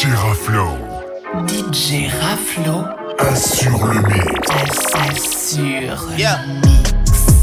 DJ 0.00 0.16
Raflo. 0.16 0.78
DJ 1.44 2.08
Raflo. 2.08 2.88
Assure 3.20 3.76
le 3.76 4.00
mix. 4.08 4.48
Assure. 4.94 6.16
Yeah. 6.16 6.40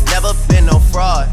Never 0.10 0.34
been 0.50 0.66
no 0.66 0.80
fraud. 0.80 1.30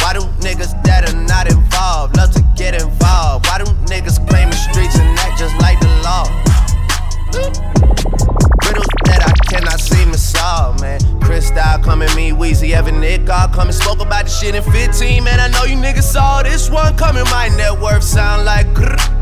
Why 0.00 0.12
do 0.12 0.20
niggas 0.44 0.76
that 0.84 1.08
are 1.08 1.16
not 1.16 1.50
involved 1.50 2.18
love 2.18 2.30
to 2.32 2.44
get 2.56 2.74
involved? 2.74 3.46
Why 3.46 3.56
do 3.56 3.64
niggas 3.88 4.20
claim 4.28 4.50
the 4.50 4.56
streets 4.56 4.98
and 4.98 5.18
act 5.18 5.38
just 5.38 5.56
like 5.62 5.80
the 5.80 5.88
law? 6.04 6.24
Riddles 8.68 8.92
that 9.06 9.24
I 9.24 9.32
cannot 9.48 9.80
seem 9.80 10.12
to 10.12 10.18
solve, 10.18 10.78
man. 10.82 11.00
Chris 11.22 11.48
Style 11.48 11.78
coming, 11.78 12.14
me, 12.14 12.32
Weezy, 12.32 12.72
Evan, 12.72 13.00
Nick, 13.00 13.30
all 13.30 13.48
coming. 13.48 13.72
Spoke 13.72 14.02
about 14.02 14.26
the 14.26 14.30
shit 14.30 14.54
in 14.54 14.62
15, 14.62 15.24
man. 15.24 15.40
I 15.40 15.48
know 15.48 15.64
you 15.64 15.76
niggas 15.76 16.02
saw 16.02 16.42
this 16.42 16.68
one 16.68 16.94
coming. 16.98 17.24
My 17.30 17.48
net 17.56 17.80
worth 17.80 18.04
sound 18.04 18.44
like 18.44 18.66
grrr. 18.74 19.15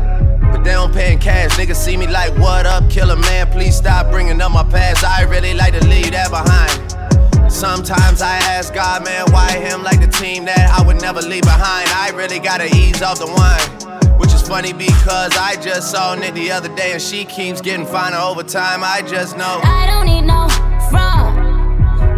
But 0.65 0.71
they 0.71 0.77
don't 0.77 0.93
pay 0.95 1.13
in 1.13 1.19
cash. 1.19 1.51
Niggas 1.51 1.75
see 1.75 1.95
me 1.95 2.07
like, 2.07 2.35
what 2.39 2.65
up, 2.65 2.89
killer 2.89 3.15
man? 3.15 3.45
Please 3.51 3.75
stop 3.75 4.09
bringing 4.09 4.41
up 4.41 4.51
my 4.51 4.63
past. 4.63 5.05
I 5.05 5.21
really 5.21 5.53
like 5.53 5.79
to 5.79 5.87
leave 5.87 6.09
that 6.13 6.31
behind. 6.31 7.51
Sometimes 7.51 8.19
I 8.19 8.37
ask 8.37 8.73
God, 8.73 9.05
man, 9.05 9.31
why 9.31 9.51
him 9.59 9.83
like 9.83 10.01
the 10.01 10.07
team 10.07 10.45
that 10.45 10.75
I 10.75 10.83
would 10.83 10.99
never 10.99 11.21
leave 11.21 11.43
behind? 11.43 11.87
I 11.89 12.09
really 12.15 12.39
gotta 12.39 12.65
ease 12.75 13.03
off 13.03 13.19
the 13.19 13.27
wine. 13.27 14.17
Which 14.17 14.33
is 14.33 14.41
funny 14.41 14.73
because 14.73 15.37
I 15.37 15.55
just 15.61 15.91
saw 15.91 16.15
Nick 16.15 16.33
the 16.33 16.49
other 16.49 16.73
day 16.75 16.93
and 16.93 17.01
she 17.01 17.25
keeps 17.25 17.61
getting 17.61 17.85
finer 17.85 18.17
over 18.17 18.41
time. 18.41 18.83
I 18.83 19.03
just 19.03 19.37
know. 19.37 19.61
I 19.63 19.85
don't 19.85 20.07
need 20.07 20.23
no 20.23 20.49
fraud. 20.89 21.37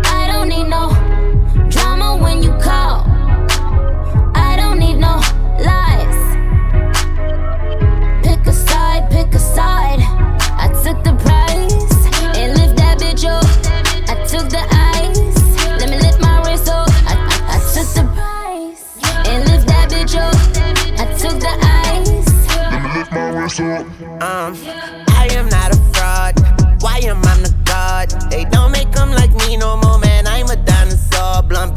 I 0.05 0.25
don't 0.31 0.47
need 0.47 0.69
no 0.69 0.87
drama 1.69 2.15
when 2.15 2.41
you 2.41 2.53
call. 2.59 3.06
Side, 9.57 9.97
pick 9.97 10.05
a 10.05 10.23
side. 10.23 10.37
I 10.59 10.67
took 10.83 11.03
the 11.03 11.13
prize 11.23 11.97
and 12.37 12.49
lift 12.57 12.75
that 12.77 12.99
bitch 12.99 13.25
up. 13.25 13.45
I 14.07 14.15
took 14.25 14.49
the 14.49 14.63
ice. 14.69 15.37
Let 15.79 15.89
me 15.89 15.97
lift 15.97 16.19
my 16.21 16.37
wrist 16.45 16.69
up. 16.69 16.89
I, 17.09 17.15
I, 17.17 17.55
I 17.55 17.59
took 17.73 17.89
the 17.97 18.05
prize 18.13 18.83
and 19.29 19.39
lift 19.49 19.67
that 19.67 19.89
bitch 19.89 20.15
up. 20.15 20.37
I 21.01 21.05
took 21.21 21.39
the 21.39 21.53
ice. 21.85 22.29
Let 22.71 22.81
me 22.83 22.89
lift 22.99 23.11
my 23.11 23.29
wrist 23.33 23.59
up. 23.59 23.85
Um, 24.21 24.51
I 25.21 25.27
am 25.31 25.49
not 25.49 25.73
a 25.73 25.79
fraud. 25.93 26.33
Why 26.81 26.99
am 27.03 27.21
I 27.25 27.35
the 27.41 27.53
god? 27.65 28.09
They 28.29 28.45
don't 28.45 28.71
make 28.71 28.91
them 28.91 29.11
like 29.11 29.33
me 29.33 29.57
no 29.57 29.77
more, 29.77 29.97
man. 29.99 30.27
I'm 30.27 30.49
a 30.49 30.55
dinosaur. 30.55 31.41
Blunt 31.43 31.75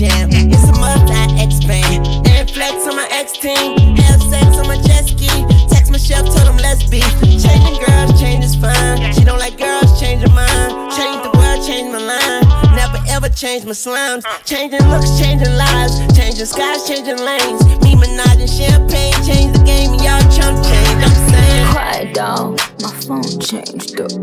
Jam. 0.00 0.30
It's 0.32 0.64
a 0.64 0.72
must 0.80 1.12
I 1.12 1.44
expand. 1.44 2.08
And 2.26 2.50
flex 2.50 2.88
on 2.88 2.96
my 2.96 3.06
X 3.12 3.32
team. 3.32 3.76
Have 4.00 4.22
sex 4.22 4.56
on 4.56 4.66
my 4.66 4.80
jet 4.80 5.04
ski. 5.04 5.28
Text 5.68 5.92
my 5.92 5.98
chef, 5.98 6.24
told 6.24 6.48
him 6.48 6.56
let's 6.56 6.88
be. 6.88 7.04
Changing 7.36 7.76
girls, 7.84 8.18
change 8.18 8.42
is 8.42 8.56
fine. 8.56 9.12
She 9.12 9.24
don't 9.24 9.38
like 9.38 9.58
girls, 9.58 10.00
change 10.00 10.22
her 10.22 10.32
mind. 10.32 10.72
Change 10.96 11.20
the 11.20 11.30
world, 11.36 11.60
change 11.68 11.92
my 11.92 12.00
line. 12.00 12.74
Never 12.74 12.96
ever 13.12 13.28
change 13.28 13.66
my 13.66 13.76
slimes. 13.76 14.24
Changing 14.46 14.80
looks, 14.88 15.20
changing 15.20 15.52
lives. 15.52 16.00
Changing 16.16 16.46
skies, 16.46 16.88
changing 16.88 17.20
lanes. 17.20 17.60
Me, 17.84 17.92
Minaj, 17.92 18.40
and 18.40 18.48
champagne. 18.48 19.12
Change 19.20 19.52
the 19.52 19.62
game, 19.68 19.92
and 19.92 20.00
y'all 20.00 20.24
chump 20.32 20.64
change. 20.64 20.96
I'm 20.96 21.28
saying. 21.28 21.72
Quiet 21.76 22.14
down, 22.14 22.56
my 22.80 22.92
phone 23.04 23.38
changed 23.38 24.00
up. 24.00 24.16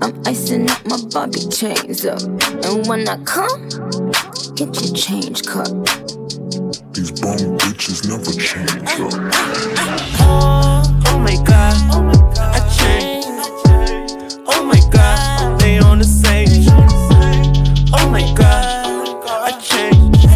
I'm 0.00 0.14
icing 0.26 0.70
up 0.70 0.86
my 0.86 0.96
Bobby 1.12 1.40
chains 1.50 2.06
up. 2.06 2.22
And 2.64 2.86
when 2.86 3.06
I 3.06 3.16
come, 3.24 3.68
get 4.52 4.74
your 4.82 4.94
change 4.94 5.42
cut. 5.46 5.70
These 6.92 7.12
bum 7.20 7.38
bitches 7.58 8.06
never 8.08 8.32
change 8.32 8.70
up. 9.00 9.12
Oh, 10.20 10.82
oh 11.06 11.18
my 11.18 11.36
god, 11.44 11.74
oh 11.92 12.02
my 12.02 12.14
god, 12.34 12.38
I 12.38 12.60
changed. 12.78 13.28
Oh 14.46 14.62
my 14.64 14.80
god, 14.92 15.60
they 15.60 15.78
on 15.78 15.98
the 15.98 16.04
same. 16.04 16.66
Oh 17.92 18.08
my 18.10 18.22
god, 18.34 19.18
I 19.28 19.52
changed. 19.60 20.26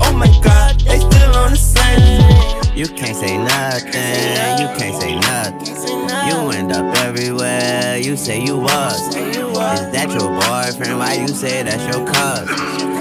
Oh 0.00 0.12
my 0.12 0.30
god, 0.42 0.80
they 0.80 0.98
still 0.98 1.34
on 1.36 1.50
the 1.50 1.56
same. 1.56 2.76
You 2.76 2.86
can't 2.88 3.16
say 3.16 3.36
nothing, 3.38 3.92
you 4.60 4.68
can't 4.78 4.96
say 5.00 5.14
nothing. 5.14 5.74
You 6.28 6.50
end 6.50 6.72
up 6.72 6.96
everywhere, 6.98 7.83
you 8.04 8.16
say 8.18 8.44
you 8.44 8.58
was. 8.58 9.16
Is 9.16 9.54
that 9.92 10.10
your 10.10 10.28
boyfriend? 10.28 10.98
Why 10.98 11.14
you 11.14 11.28
say 11.28 11.62
that's 11.62 11.84
your 11.84 12.06
cousin? 12.06 12.48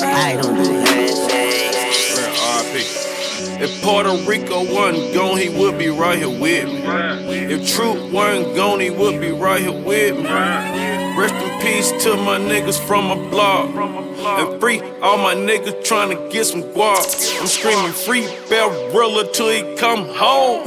I 0.02 0.40
don't 0.42 0.64
do 0.64 0.72
handshakes. 0.72 2.20
RP. 2.40 3.62
If 3.62 3.84
Puerto 3.84 4.16
Rico 4.26 4.64
wasn't 4.74 5.14
gone, 5.14 5.38
he 5.38 5.50
would 5.50 5.78
be 5.78 5.90
right 5.90 6.18
here 6.18 6.30
with 6.30 6.68
me. 6.68 6.84
If 6.86 7.76
Truth 7.76 8.14
wasn't 8.14 8.56
gone, 8.56 8.80
he 8.80 8.92
would 8.92 9.20
be 9.20 9.32
right 9.32 9.62
here 9.62 9.74
with 9.74 10.16
me. 10.16 10.24
Rest 10.24 11.36
in 11.36 11.62
peace 11.62 11.92
to 12.04 12.16
my 12.16 12.40
niggas 12.40 12.80
from 12.80 13.08
my 13.08 13.16
block. 13.30 13.76
And 13.76 14.62
free 14.62 14.80
all 15.02 15.18
my 15.18 15.36
niggas 15.36 15.84
trying 15.84 16.16
to 16.16 16.30
get 16.32 16.46
some 16.46 16.64
guap. 16.64 17.42
I'm 17.42 17.48
screaming 17.48 17.92
free 17.92 18.24
Barilla 18.48 19.34
till 19.34 19.50
he 19.50 19.76
come 19.76 20.08
home. 20.08 20.64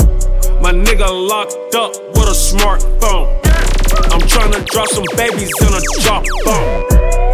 My 0.61 0.73
nigga 0.73 1.09
locked 1.09 1.75
up 1.75 1.93
with 2.09 2.29
a 2.29 2.37
smartphone. 2.37 3.45
I'm 4.38 4.53
to 4.53 4.62
drop 4.65 4.88
some 4.88 5.05
babies 5.17 5.50
in 5.61 5.73
a 5.73 5.81
drop 6.03 6.25
phone. 6.44 6.87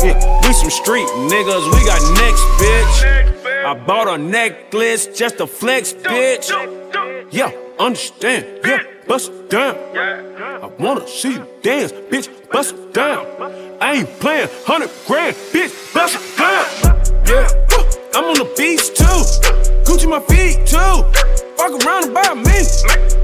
Yeah, 0.03 0.41
we 0.47 0.53
some 0.53 0.71
street 0.71 1.07
niggas, 1.07 1.65
we 1.75 1.85
got 1.85 2.01
next, 2.21 2.43
bitch. 2.61 3.65
I 3.65 3.75
bought 3.75 4.09
a 4.09 4.19
necklace 4.19 5.07
just 5.07 5.39
to 5.39 5.47
flex, 5.47 5.93
bitch. 5.93 6.51
Yeah, 7.31 7.51
understand, 7.79 8.61
yeah, 8.65 8.83
bust 9.07 9.31
it 9.31 9.51
down. 9.51 9.77
I 10.63 10.67
wanna 10.79 11.07
see 11.09 11.35
you 11.35 11.47
dance, 11.63 11.93
bitch, 11.93 12.29
bust 12.51 12.75
it 12.75 12.95
down. 12.95 13.27
I 13.81 13.95
ain't 13.95 14.09
playing, 14.21 14.49
100 14.49 14.91
grand, 15.07 15.37
bitch, 15.53 15.95
bust 15.95 16.17
it 16.17 16.39
down. 16.39 16.67
Yeah, 17.27 17.49
uh, 17.77 17.93
I'm 18.15 18.25
on 18.25 18.39
the 18.39 18.53
beach 18.57 18.89
too. 18.95 19.05
Gucci 19.85 20.09
my 20.09 20.21
feet 20.21 20.67
too. 20.67 21.23
Fuck 21.57 21.85
around 21.85 22.05
and 22.05 22.13
about 22.13 22.37
me. 22.37 22.59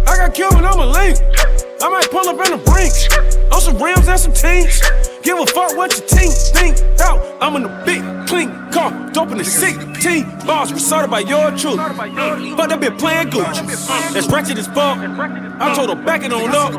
I 0.06 0.16
got 0.16 0.34
Cuban 0.34 0.64
on 0.64 0.78
my 0.78 0.84
link. 0.84 1.47
I 1.80 1.88
might 1.88 2.10
pull 2.10 2.28
up 2.28 2.34
in 2.44 2.58
the 2.58 2.62
brinks. 2.70 3.06
On 3.52 3.60
some 3.60 3.80
rims 3.80 4.08
and 4.08 4.18
some 4.18 4.32
tinks. 4.32 4.82
Give 5.22 5.38
a 5.38 5.46
fuck 5.46 5.76
what 5.76 5.96
your 5.96 6.06
team 6.06 6.30
think 6.30 6.76
out. 7.00 7.20
I'm 7.40 7.54
in 7.56 7.64
a 7.64 7.84
big, 7.84 8.02
clean 8.26 8.50
car, 8.72 8.90
dope 9.12 9.30
in 9.30 9.38
the 9.38 9.44
16 9.44 10.46
bars, 10.46 10.72
resorted 10.72 11.10
by 11.10 11.20
your 11.20 11.50
truth. 11.52 11.76
But 11.76 12.68
that 12.68 12.80
been 12.80 12.96
playing 12.96 13.28
Gucci. 13.30 14.12
That's 14.12 14.26
ratchet 14.26 14.58
as 14.58 14.66
fuck. 14.66 14.98
I 14.98 15.74
told 15.74 15.90
her 15.90 16.04
back 16.04 16.24
it 16.24 16.32
on 16.32 16.50
up. 16.50 16.74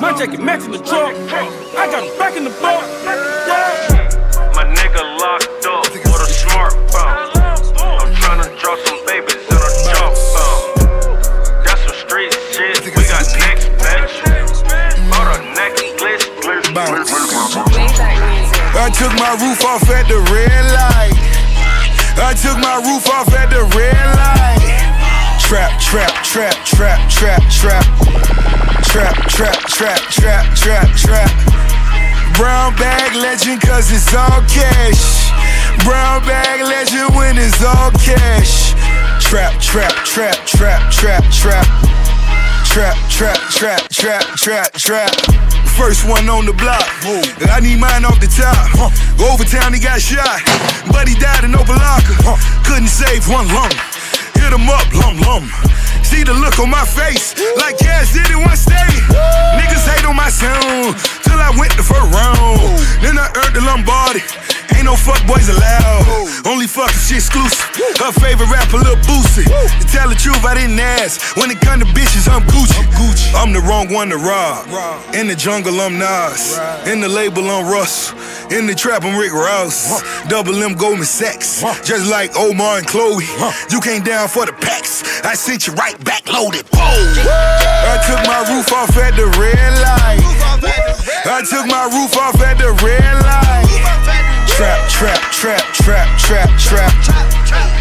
My 0.00 0.12
jacket 0.16 0.40
matching 0.40 0.72
the 0.72 0.78
truck. 0.78 1.14
I 1.76 1.86
got 1.90 2.18
back 2.18 2.36
in 2.36 2.44
the 2.44 2.50
boat. 2.50 2.84
Yeah. 3.48 4.52
My 4.54 4.64
nigga 4.64 5.02
locked 5.20 5.66
up 5.66 5.90
with 5.92 6.04
a 6.04 6.30
smartphone. 6.30 7.34
I'm 7.80 8.12
tryna 8.14 8.60
draw 8.60 8.76
some 8.84 9.06
babies 9.06 9.33
glitch. 16.86 17.12
I 18.76 18.90
took 18.90 19.12
my 19.16 19.32
roof 19.40 19.64
off 19.64 19.88
at 19.88 20.08
the 20.08 20.18
red 20.32 20.64
light. 20.74 21.14
I 22.16 22.34
took 22.34 22.58
my 22.58 22.78
roof 22.82 23.06
off 23.08 23.32
at 23.34 23.50
the 23.50 23.64
red 23.74 24.06
light. 24.18 24.84
Trap, 25.40 25.78
trap, 25.80 26.24
trap, 26.24 26.56
trap, 26.64 27.10
trap, 27.10 27.42
trap. 27.50 27.84
Trap, 28.82 29.14
trap, 29.28 29.58
trap, 29.68 30.00
trap, 30.10 30.54
trap, 30.56 30.88
trap. 30.96 31.30
Brown 32.36 32.74
bag 32.76 33.14
legend 33.14 33.60
cause 33.60 33.90
it's 33.90 34.14
all 34.14 34.42
cash. 34.50 35.30
Brown 35.84 36.22
bag 36.26 36.62
legend 36.62 37.14
when 37.14 37.36
it's 37.38 37.62
all 37.62 37.90
cash. 37.92 38.74
Trap, 39.22 39.60
trap, 39.60 39.92
trap, 40.04 40.36
trap, 40.46 40.90
trap, 40.90 41.24
trap. 41.32 41.66
Trap, 42.66 42.96
trap, 43.08 43.38
trap, 43.50 43.88
trap, 43.88 44.22
trap, 44.36 44.72
trap. 44.72 45.53
First 45.76 46.06
one 46.06 46.28
on 46.30 46.46
the 46.46 46.54
block. 46.54 46.86
I 47.50 47.58
need 47.60 47.82
mine 47.82 48.04
off 48.04 48.20
the 48.22 48.30
top. 48.30 48.70
Go 49.18 49.26
over 49.26 49.42
town, 49.42 49.74
he 49.74 49.80
got 49.80 50.00
shot. 50.00 50.40
But 50.86 51.08
he 51.08 51.18
died 51.18 51.44
in 51.44 51.52
locker. 51.52 52.14
Couldn't 52.62 52.88
save 52.88 53.26
one 53.28 53.48
lung. 53.50 53.74
Hit 54.38 54.54
him 54.54 54.70
up, 54.70 54.86
lum 54.94 55.18
lum. 55.26 55.50
See 56.06 56.22
the 56.22 56.34
look 56.34 56.58
on 56.60 56.70
my 56.70 56.84
face, 56.84 57.34
like 57.56 57.76
Cash 57.78 58.12
did 58.12 58.30
it 58.30 58.36
one 58.36 58.56
stay. 58.56 58.86
Niggas 59.58 59.84
hate 59.88 60.06
on 60.06 60.14
my 60.14 60.30
sound, 60.30 60.94
till 61.26 61.40
I 61.40 61.50
went 61.58 61.74
the 61.76 61.82
first 61.82 62.06
round. 62.14 62.60
Then 63.02 63.18
I 63.18 63.26
earned 63.34 63.56
the 63.56 63.62
Lombardi. 63.66 64.22
Ain't 64.74 64.84
no 64.84 64.96
fuck 64.96 65.24
boys 65.26 65.48
allowed. 65.48 66.04
Only 66.46 66.66
fucking 66.66 66.98
shit 66.98 67.18
exclusive. 67.18 67.60
Her 67.98 68.12
favorite 68.12 68.50
rapper, 68.50 68.78
Lil 68.78 68.96
Boosie. 69.06 69.46
To 69.46 69.86
tell 69.88 70.08
the 70.08 70.14
truth, 70.14 70.44
I 70.44 70.54
didn't 70.54 70.78
ask. 70.78 71.36
When 71.36 71.50
it 71.50 71.60
come 71.60 71.80
to 71.80 71.86
bitches, 71.86 72.28
I'm 72.28 72.42
Gucci. 72.42 72.82
I'm 73.34 73.52
the 73.52 73.60
wrong 73.60 73.92
one 73.92 74.08
to 74.10 74.16
rob. 74.16 74.66
In 75.14 75.26
the 75.26 75.34
jungle, 75.34 75.80
I'm 75.80 75.98
Nas. 75.98 76.58
In 76.86 77.00
the 77.00 77.08
label, 77.08 77.42
I'm 77.50 77.66
Russ. 77.70 78.12
In 78.50 78.66
the 78.66 78.74
trap, 78.74 79.04
I'm 79.04 79.18
Rick 79.18 79.32
Ross. 79.32 80.02
Double 80.28 80.54
M 80.62 80.74
Goldman 80.74 81.06
Sachs. 81.06 81.62
Just 81.84 82.10
like 82.10 82.36
Omar 82.36 82.78
and 82.78 82.86
Chloe. 82.86 83.24
You 83.70 83.80
came 83.80 84.02
down 84.02 84.28
for 84.28 84.46
the 84.46 84.52
packs. 84.52 85.02
I 85.24 85.34
sent 85.34 85.66
you 85.66 85.72
right 85.74 85.98
back 86.04 86.30
loaded. 86.30 86.64
Whoa. 86.72 86.80
I 86.80 87.96
took 88.06 88.20
my 88.26 88.40
roof 88.54 88.72
off 88.72 88.96
at 88.96 89.16
the 89.16 89.26
red 89.38 89.72
light. 89.82 90.20
I 91.26 91.42
took 91.48 91.66
my 91.66 91.84
roof 91.84 92.16
off 92.16 92.40
at 92.40 92.58
the 92.58 92.72
red 92.84 93.24
light. 93.24 93.63
Trap, 94.54 94.88
trap, 94.88 95.18
trap, 95.32 95.74
trap, 95.74 96.18
trap, 96.20 96.48
trap. 96.60 96.92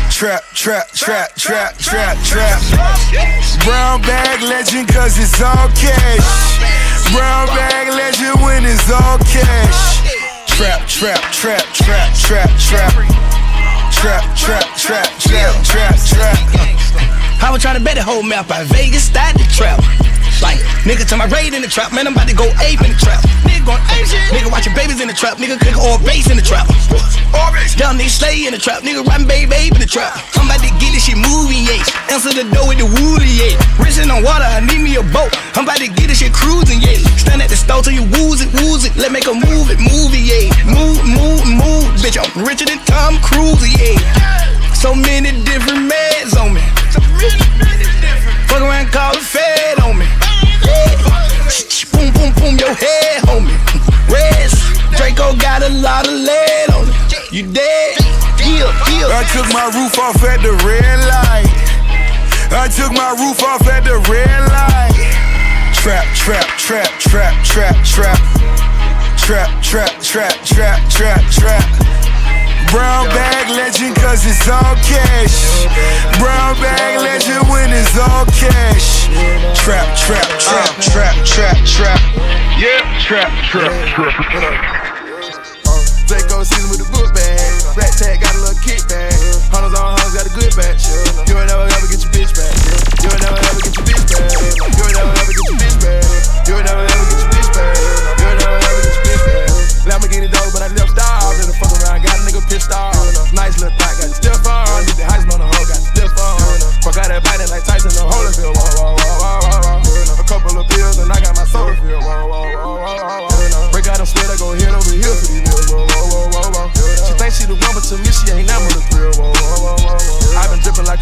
Trap, 0.09 0.43
trap, 0.55 0.87
trap, 0.91 1.35
trap, 1.35 1.35
trap, 1.35 1.77
trap. 1.77 2.17
Trap, 2.23 2.59
trap. 2.65 3.63
Brown 3.63 4.01
bag 4.01 4.41
legend 4.41 4.87
cause 4.87 5.19
it's 5.19 5.39
all 5.39 5.69
cash. 5.77 7.13
Brown 7.13 7.45
bag 7.49 7.93
legend 7.93 8.41
when 8.41 8.65
it's 8.65 8.89
all 8.89 9.19
cash. 9.19 10.01
Trap, 10.47 10.87
trap, 10.87 11.21
trap, 11.31 11.63
trap, 11.73 12.15
trap, 12.15 12.49
trap. 12.57 12.93
Trap, 13.93 14.35
trap, 14.35 14.75
trap, 14.75 15.19
trap, 15.19 15.63
trap, 15.63 15.95
trap. 16.07 17.22
I 17.43 17.51
was 17.51 17.59
trying 17.59 17.75
to 17.75 17.83
bet 17.83 17.99
the 17.99 18.03
whole 18.07 18.23
map 18.23 18.47
out 18.55 18.63
Vegas, 18.71 19.03
started 19.03 19.35
the 19.35 19.43
trap. 19.51 19.83
Like, 20.39 20.63
nigga 20.87 21.03
to 21.11 21.19
my 21.19 21.27
raid 21.27 21.51
in 21.51 21.59
the 21.59 21.67
trap, 21.67 21.91
man, 21.91 22.07
I'm 22.07 22.15
about 22.15 22.31
to 22.31 22.35
go 22.35 22.47
ape 22.63 22.79
in 22.79 22.95
the 22.95 22.99
trap. 23.03 23.19
Nigga 23.43 23.67
going 23.67 23.83
ape 23.91 24.07
shit. 24.07 24.23
Nigga 24.31 24.47
watching 24.47 24.71
babies 24.71 25.03
in 25.03 25.11
the 25.11 25.13
trap, 25.13 25.43
nigga 25.43 25.59
cook 25.59 25.75
all 25.75 25.99
base 26.07 26.31
in 26.31 26.39
the 26.39 26.45
trap. 26.45 26.71
Young 27.75 27.99
nigga 27.99 28.07
slay 28.07 28.47
in 28.47 28.55
the 28.55 28.61
trap, 28.63 28.87
nigga 28.87 29.03
baby 29.27 29.43
babe 29.43 29.75
in 29.75 29.83
the 29.83 29.89
trap. 29.89 30.15
I'm 30.39 30.47
about 30.47 30.63
to 30.63 30.71
get 30.79 30.95
this 30.95 31.03
shit 31.03 31.19
moving, 31.19 31.67
yeah. 31.67 31.83
Answer 32.15 32.31
the 32.31 32.47
door 32.47 32.71
with 32.71 32.79
the 32.79 32.87
woolly, 32.87 33.27
yeah. 33.35 33.59
Racing 33.75 34.07
on 34.07 34.23
water, 34.23 34.47
I 34.47 34.63
need 34.63 34.79
me 34.79 34.95
a 34.95 35.03
boat. 35.03 35.35
I'm 35.59 35.67
about 35.67 35.83
to 35.83 35.91
get 35.91 36.07
this 36.07 36.23
shit 36.23 36.31
cruising, 36.31 36.79
yeah. 36.79 36.95
Stand 37.19 37.43
at 37.43 37.51
the 37.51 37.59
store 37.59 37.83
till 37.83 37.91
you 37.91 38.07
wooze 38.07 38.39
it, 38.39 38.47
wooze 38.63 38.87
it. 38.87 38.95
Let 38.95 39.11
make 39.11 39.27
a 39.27 39.35
move 39.35 39.67
it, 39.67 39.83
move 39.83 40.15
it, 40.15 40.23
yeah. 40.23 40.47
Move, 40.63 41.03
move, 41.03 41.43
move, 41.43 41.91
bitch. 41.99 42.15
I'm 42.15 42.31
richer 42.39 42.63
than 42.63 42.79
Tom 42.87 43.19
Cruise, 43.19 43.67
yeah. 43.67 43.99
So 44.75 44.95
many 44.95 45.31
different 45.43 45.91
meds 45.91 46.02
took 59.33 59.49
my 59.49 59.65
roof 59.73 59.97
off 59.97 60.21
at 60.29 60.45
the 60.45 60.53
red 60.61 60.99
light. 61.09 61.49
I 62.53 62.69
took 62.69 62.93
my 62.93 63.17
roof 63.17 63.41
off 63.41 63.65
at 63.65 63.81
the 63.81 63.97
red 64.05 64.29
light. 64.53 64.93
Trap, 65.73 66.05
trap, 66.13 66.45
trap, 66.61 66.85
trap, 67.01 67.33
trap, 67.41 67.73
trap. 67.81 68.21
Trap, 69.17 69.49
trap, 69.65 69.89
trap, 70.05 70.37
trap, 70.45 70.77
trap, 70.85 71.21
trap. 71.33 71.65
Brown 72.69 73.09
bag 73.09 73.49
legend 73.49 73.95
cause 73.97 74.21
it's 74.21 74.45
all 74.45 74.77
cash. 74.85 75.65
Brown 76.21 76.53
bag 76.61 77.01
legend 77.01 77.41
when 77.49 77.73
it's 77.73 77.97
all 77.97 78.29
cash. 78.37 79.09
Trap, 79.57 79.97
trap, 79.97 80.29
trap, 80.37 80.69
uh. 80.69 80.93
trap, 80.93 81.15
trap, 81.25 81.57
trap. 81.65 82.01
Yeah, 82.61 82.85
trap, 83.01 83.33
trap, 83.49 83.73
trap, 83.97 84.13
trap. 84.29 84.61
Draco 86.05 86.43
season 86.43 86.69
with 86.69 86.85
the 86.85 86.89
book 86.93 87.15
bag. 87.15 87.52
Rat 87.73 87.89
tag 87.97 88.21
got 88.21 88.37
a 88.37 88.41
little 88.45 88.53
kickback. 88.61 89.17
Hunters 89.49 89.73
on 89.73 89.97
hunters 89.97 90.13
got 90.13 90.29
a 90.29 90.33
good 90.37 90.53
batch. 90.53 90.85
You 91.25 91.33
ain't 91.33 91.49
never 91.49 91.65
ever 91.65 91.87
get 91.89 92.05
your 92.05 92.13
bitch 92.13 92.29
back. 92.37 92.53
You 93.01 93.09
ain't 93.09 93.23
never 93.25 93.41
ever 93.41 93.61
get 93.65 93.73
your 93.73 93.85
bitch 93.89 94.05
back. 94.13 94.29
You 94.29 94.77
ain't 94.77 94.93
never 94.93 95.09
ever 95.09 95.33
get 95.33 95.41
your 95.41 95.57
bitch 95.57 95.77
back. 95.81 96.05
You 96.45 96.53
ain't 96.53 96.67
never 96.69 96.85
ever 96.85 97.05
get 97.09 97.17
your 97.17 97.29
bitch 97.33 97.49
back. 97.49 97.73
You 97.73 98.25
ain't 98.29 98.39
never 98.45 98.61
ever 98.61 98.77
get 98.77 98.93
your 98.93 99.05
bitch 99.09 99.25
back. 99.25 99.49
Lamborghini 99.89 100.29
dog, 100.29 100.53
but 100.53 100.61
I 100.61 100.69
left 100.69 100.93
stars. 100.93 101.33
Let 101.33 101.49
the 101.49 101.57
fuck 101.57 101.73
around, 101.81 102.05
got 102.05 102.13
a 102.13 102.21
nigga 102.29 102.45
pissed 102.45 102.69
off. 102.69 102.93
Nice 103.33 103.57
little 103.57 103.73
thought, 103.81 103.97
got 103.97 104.05
the 104.05 104.17
stiff 104.21 104.45
on. 104.45 104.85
Did 104.85 104.97
the 105.01 105.05
heist 105.09 105.25
on 105.33 105.41
the 105.41 105.49
hoe, 105.49 105.65
got 105.65 105.81
the 105.81 105.89
stiff 105.97 106.13
on. 106.13 106.61
Fuck 106.85 107.01
out 107.01 107.09
that 107.09 107.25
biting 107.25 107.49
like 107.49 107.65
Tyson, 107.65 107.89
the 107.89 108.05
whoa, 108.05 108.21
whoa. 108.21 109.01
A 110.21 110.25
couple 110.29 110.61
of 110.61 110.69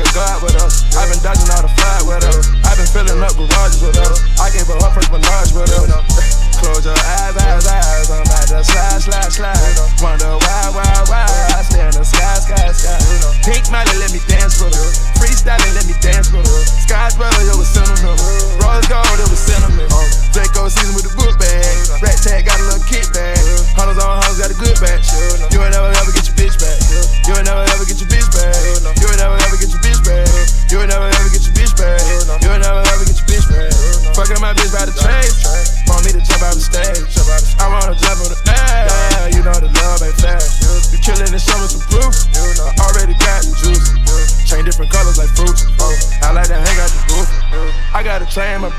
a 0.01 0.13
god 0.13 0.41
with 0.41 0.57
us. 0.57 0.83
I've 0.97 1.09
been 1.09 1.21
dodging 1.21 1.49
all 1.53 1.61
the 1.61 1.71
fly 1.77 2.01
with 2.05 2.25
us. 2.25 2.45
I've 2.65 2.77
been 2.77 2.89
filling 2.89 3.21
up 3.21 3.33
garages 3.37 3.81
with 3.81 3.97
us. 3.97 4.17
I 4.41 4.49
gave 4.49 4.65
her 4.67 4.77
her 4.77 4.91
first 4.91 5.09
menage 5.13 5.53
with 5.53 5.69
us. 5.69 6.51
Close 6.61 6.85
your 6.85 6.93
eyes, 6.93 7.33
eyes, 7.37 7.65
eyes. 7.65 8.07
I'm 8.09 8.21
about 8.21 8.47
to 8.53 8.61
slide, 8.61 9.01
slide, 9.01 9.31
slide. 9.33 9.73
Wonder 10.01 10.37
why, 10.37 10.61
why, 10.73 10.93
why. 11.09 11.25
I 11.57 11.61
stay 11.65 11.81
in 11.81 11.93
the 11.93 12.05
sky, 12.05 12.37
sky, 12.37 12.69
sky. 12.69 12.97
Pink 13.45 13.65
Miley, 13.73 13.97
let 13.97 14.13
me 14.13 14.21
dance 14.29 14.61
with 14.61 14.73
her. 14.73 14.89
Freestyling, 15.17 15.73
let 15.73 15.85
me 15.89 15.97
dance 16.01 16.29
with 16.29 16.45
her. 16.45 16.61
Sky's 16.85 17.17
brother, 17.17 17.41
it 17.41 17.57
was 17.57 17.69
sentimental. 17.69 18.29
Rose 18.61 18.85
gold, 18.85 19.17
it 19.17 19.29
was 19.29 19.41
sentiment. 19.41 19.89
Draco 20.33 20.69
season 20.69 20.93
with 20.93 21.09
the 21.09 21.13
book 21.17 21.33
bag. 21.41 21.73
Rat 21.99 22.17
tag 22.21 22.45
got 22.45 22.61
a 22.61 22.65
little 22.69 22.85
kickback. 22.85 23.41
Hunters 23.73 23.97
on 23.97 24.21
hunters 24.21 24.37
got 24.37 24.49
a 24.53 24.57
good 24.57 24.77
batch. 24.77 25.09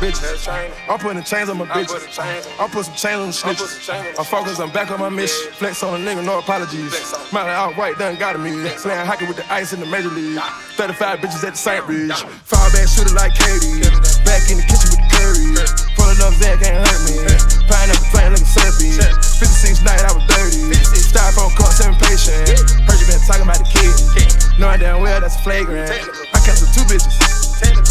bitches. 0.03 0.51
I'm 0.91 0.99
putting 0.99 1.23
chains 1.23 1.49
on 1.49 1.59
my 1.59 1.67
bitches. 1.67 2.19
I'm 2.59 2.69
put 2.71 2.87
some 2.87 2.99
chains 2.99 3.43
on 3.47 3.55
the 3.55 3.63
snitches. 3.63 4.19
I'm 4.19 4.27
focused, 4.27 4.59
I'm 4.59 4.73
back 4.75 4.91
on 4.91 4.99
my 4.99 5.09
mission. 5.09 5.53
Flex 5.55 5.83
on 5.83 5.95
a 5.95 6.03
nigga, 6.03 6.27
no 6.27 6.41
apologies. 6.41 6.91
Smiling 7.31 7.55
Mountain 7.55 7.79
outright 7.79 7.99
done 7.99 8.19
got 8.19 8.35
me. 8.41 8.51
Slaying 8.83 9.07
hockey 9.07 9.27
with 9.27 9.37
the 9.39 9.47
ice 9.47 9.73
in 9.73 9.79
the 9.79 9.87
major 9.87 10.11
league. 10.11 10.43
35 10.75 11.21
bitches 11.21 11.45
at 11.47 11.55
the 11.55 11.63
St. 11.63 11.87
Bridge. 11.87 12.19
Fire 12.51 12.71
back 12.75 12.89
shooter 12.91 13.15
like 13.15 13.31
Katie. 13.39 13.79
Back 14.27 14.43
in 14.51 14.59
the 14.59 14.67
kitchen 14.67 14.91
with 14.91 14.99
the 14.99 15.09
curry. 15.15 15.55
Pulling 15.95 16.19
up 16.19 16.35
that 16.43 16.59
can't 16.59 16.83
hurt 16.83 17.01
me. 17.07 17.23
Pineapple 17.71 18.11
playing 18.11 18.35
like 18.35 18.43
a 18.43 18.51
surfy. 18.59 18.99
56 18.99 19.87
night, 19.87 20.03
I 20.03 20.11
was 20.11 20.27
dirty. 20.27 20.75
Styrofoam 20.99 21.55
cup, 21.55 21.71
seven 21.71 21.95
patient. 22.03 22.59
Heard 22.91 22.99
you 22.99 23.07
been 23.07 23.23
talking 23.23 23.47
about 23.47 23.63
the 23.63 23.71
kid. 23.71 24.59
Knowing 24.59 24.81
damn 24.83 25.01
well 25.01 25.21
that's 25.21 25.39
flagrant. 25.47 25.95
I 26.35 26.39
catch 26.43 26.59
some 26.59 26.75
two 26.75 26.83
bitches. 26.91 27.42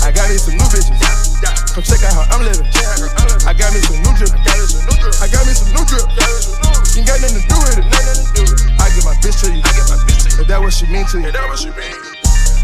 I 0.04 0.12
got 0.12 0.28
me 0.30 0.38
some 0.38 0.58
new 0.58 0.68
bitches. 0.68 0.98
Come 1.72 1.84
check 1.84 2.04
out 2.04 2.14
how 2.14 2.36
I'm 2.36 2.44
living. 2.44 2.68
I 3.48 3.54
got 3.56 3.72
me 3.72 3.80
some 3.80 4.00
new 4.04 4.12
drip. 4.20 4.34
I 5.24 5.28
got 5.32 5.48
me 5.48 5.54
some 5.56 5.72
new 5.72 5.84
drip. 5.88 6.04
You 6.92 7.00
ain't 7.00 7.08
got 7.08 7.22
nothing 7.24 7.40
to 7.40 7.48
do 7.48 7.58
with 7.64 7.80
it. 7.80 7.88
I 8.82 8.92
give 8.92 9.06
my 9.08 9.16
bitch 9.24 9.40
to 9.46 9.54
you. 9.54 9.64
If 9.64 10.48
that 10.48 10.60
what 10.60 10.74
she 10.74 10.88
mean 10.92 11.08
to 11.16 11.24
you. 11.24 11.32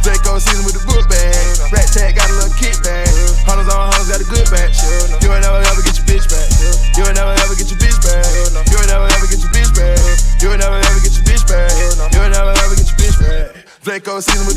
Draco 0.04 0.40
season 0.40 0.64
with 0.64 0.76
the 0.76 0.84
book 0.88 1.04
bag. 1.08 1.36
Rat 1.72 1.88
tag 1.92 2.16
got 2.16 2.28
a 2.32 2.36
little 2.36 2.56
kickback. 2.60 3.08
Hunters 3.44 3.68
on 3.72 3.92
hunters 3.92 4.08
got 4.08 4.20
a 4.24 4.28
good 4.28 4.48
batch. 4.52 4.80
You 5.24 5.32
ain't 5.32 5.44
never 5.44 5.60
ever 5.64 5.82
get 5.84 5.96
your 6.00 6.08
bitch 6.08 6.28
back. 6.28 6.48
You 6.96 7.04
ain't 7.08 7.16
never 7.16 7.36
ever 7.44 7.56
get 7.56 7.68
your 7.72 7.80
bitch 7.80 8.00
back. 8.04 8.24
You 8.68 8.76
ain't 8.80 8.92
never 8.92 9.08
ever 9.08 9.28
get 9.28 9.40
your 9.40 9.52
bitch 9.52 9.72
back. 9.76 10.00
You 10.44 10.48
ain't 10.52 10.60
never 10.64 10.80
ever 10.80 11.00
get 11.00 11.12
your 11.16 11.26
bitch 11.28 11.44
back. 11.48 11.72
You 12.12 12.20
ain't 12.24 12.36
never 12.36 12.52
ever 12.56 12.76
get 12.76 12.88
your 12.88 13.00
bitch 13.00 13.18
back. 13.20 13.68
Draco 13.88 14.20
season 14.20 14.44
with 14.48 14.57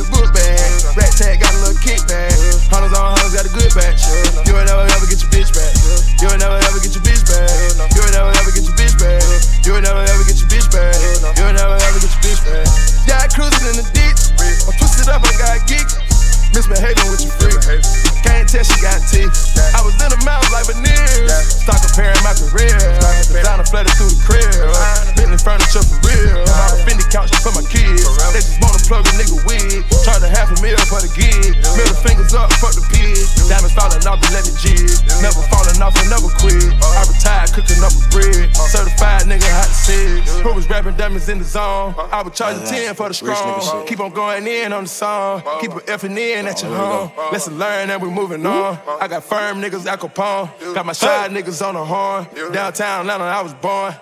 zone? 41.50 41.94
I 41.96 42.22
was 42.22 42.36
charging 42.36 42.64
10 42.64 42.94
for 42.94 43.08
the 43.08 43.14
strong. 43.14 43.86
Keep 43.86 44.00
on 44.00 44.12
going 44.12 44.46
in 44.46 44.72
on 44.72 44.84
the 44.84 44.88
song. 44.88 45.42
Keep 45.60 45.72
it 45.72 45.86
effing 45.86 46.16
in 46.16 46.46
at 46.46 46.62
your 46.62 46.74
home. 46.74 47.10
Lesson 47.32 47.58
learned 47.58 47.90
and 47.90 48.02
we 48.02 48.08
moving 48.08 48.44
on. 48.46 48.78
I 49.00 49.08
got 49.08 49.24
firm 49.24 49.60
niggas 49.60 49.86
at 49.86 50.00
Capone. 50.00 50.74
Got 50.74 50.86
my 50.86 50.92
shy 50.92 51.28
niggas 51.28 51.66
on 51.66 51.74
the 51.74 51.84
horn. 51.84 52.26
Downtown 52.52 53.00
Atlanta, 53.00 53.24
I 53.24 53.42
was 53.42 53.54
born. 53.54 53.92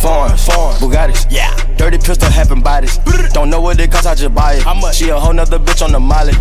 Foreign, 0.00 0.36
foreign, 0.36 0.76
Bugattis. 0.76 1.26
Yeah. 1.30 1.54
Dirty 1.78 1.98
pistol, 1.98 2.28
having 2.28 2.60
bodies. 2.60 2.98
Don't 3.32 3.50
know 3.50 3.60
what 3.60 3.78
it 3.78 3.90
costs, 3.92 4.06
I 4.06 4.14
just 4.14 4.34
buy 4.34 4.54
it. 4.54 4.62
How 4.62 4.74
much? 4.74 4.96
She 4.96 5.08
a 5.10 5.18
whole 5.18 5.32
nother 5.32 5.58
bitch 5.58 5.80
on 5.80 5.92
the 5.92 6.00
molly. 6.00 6.34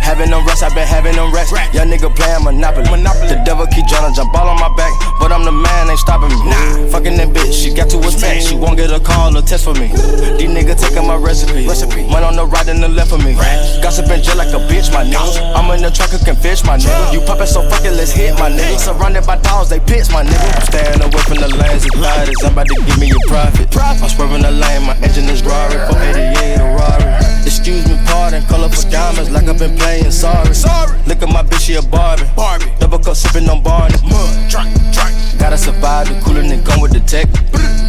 Having 0.00 0.30
them 0.30 0.46
rest, 0.46 0.62
I 0.62 0.70
been 0.70 0.86
having 0.86 1.16
them 1.16 1.34
rest. 1.34 1.50
Young 1.74 1.90
nigga 1.90 2.14
playing 2.14 2.44
Monopoly. 2.44 2.88
Monopoly. 2.88 3.26
The 3.26 3.42
devil 3.44 3.66
keep 3.66 3.90
trying 3.90 4.06
to 4.06 4.14
jump 4.14 4.30
all 4.38 4.46
on 4.46 4.54
my 4.62 4.70
back, 4.78 4.94
but 5.18 5.32
I'm 5.32 5.42
the 5.42 5.50
man, 5.50 5.90
ain't 5.90 5.98
stopping 5.98 6.30
me. 6.30 6.38
Nah. 6.46 6.86
Fucking 6.94 7.18
that 7.18 7.34
bitch, 7.34 7.50
she 7.50 7.74
got 7.74 7.90
to 7.90 7.98
attack. 7.98 8.40
She 8.40 8.54
won't 8.54 8.78
get 8.78 8.94
a 8.94 9.00
call 9.00 9.36
or 9.36 9.42
test 9.42 9.64
for 9.64 9.74
me. 9.74 9.90
These 10.38 10.54
niggas 10.54 10.78
taking 10.78 11.06
my 11.06 11.16
recipe. 11.16 11.66
Recipe. 11.66 12.06
One 12.06 12.22
on 12.22 12.36
the 12.36 12.46
right 12.46 12.68
and 12.68 12.80
the 12.80 12.88
left 12.88 13.12
of 13.12 13.24
me. 13.24 13.34
Gossiping 13.82 14.22
just 14.22 14.38
like 14.38 14.54
a 14.54 14.62
bitch, 14.70 14.94
my 14.94 15.02
nigga. 15.02 15.58
I'm 15.58 15.66
in 15.74 15.82
the 15.82 15.90
truck, 15.90 16.14
I 16.14 16.22
can 16.22 16.36
fish, 16.36 16.62
my 16.62 16.78
nigga. 16.78 17.12
You 17.12 17.20
poppin' 17.26 17.50
so 17.50 17.66
fucking, 17.68 17.98
let's 17.98 18.12
hit, 18.12 18.38
my 18.38 18.48
nigga. 18.48 18.78
Surrounded 18.78 19.26
by 19.26 19.42
dogs, 19.42 19.68
they 19.68 19.80
pitch, 19.80 20.14
my 20.14 20.22
nigga. 20.22 20.46
I'm 20.54 20.62
staying 20.62 21.02
away 21.02 21.22
from 21.26 21.42
the 21.42 21.50
lanes 21.58 21.82
and. 21.82 22.46
I'm 22.46 22.52
about 22.54 22.68
to 22.70 22.78
give 22.86 22.98
me 23.02 23.10
a 23.10 23.18
profit. 23.26 23.74
I'm 23.76 24.08
swerving 24.08 24.42
the 24.42 24.52
lane, 24.54 24.75
my 24.82 24.96
engine 24.98 25.28
is 25.28 25.42
Rari. 25.42 25.76
488 25.92 26.60
a 26.60 26.64
Rari. 26.76 27.04
Excuse 27.46 27.86
me, 27.88 27.96
pardon. 28.06 28.42
Colorful 28.44 28.90
diamonds 28.90 29.30
like 29.30 29.44
I've 29.44 29.58
been 29.58 29.76
playing 29.76 30.10
sorry. 30.10 30.54
Sorry. 30.54 30.98
Look 31.06 31.22
at 31.22 31.28
my 31.28 31.42
bitch, 31.42 31.66
she 31.66 31.74
a 31.74 31.82
Barbie. 31.82 32.24
Barbie. 32.34 32.66
Double 32.78 32.98
cup 32.98 33.16
sipping 33.16 33.48
on 33.48 33.62
Barney. 33.62 33.96
Mud. 34.02 34.50
Drink, 34.50 34.72
drink. 34.92 35.14
Gotta 35.38 35.58
survive 35.58 36.08
the 36.08 36.20
cooler 36.24 36.42
than 36.42 36.62
gun 36.64 36.80
with 36.80 36.92
the 36.92 37.00
tech. 37.00 37.28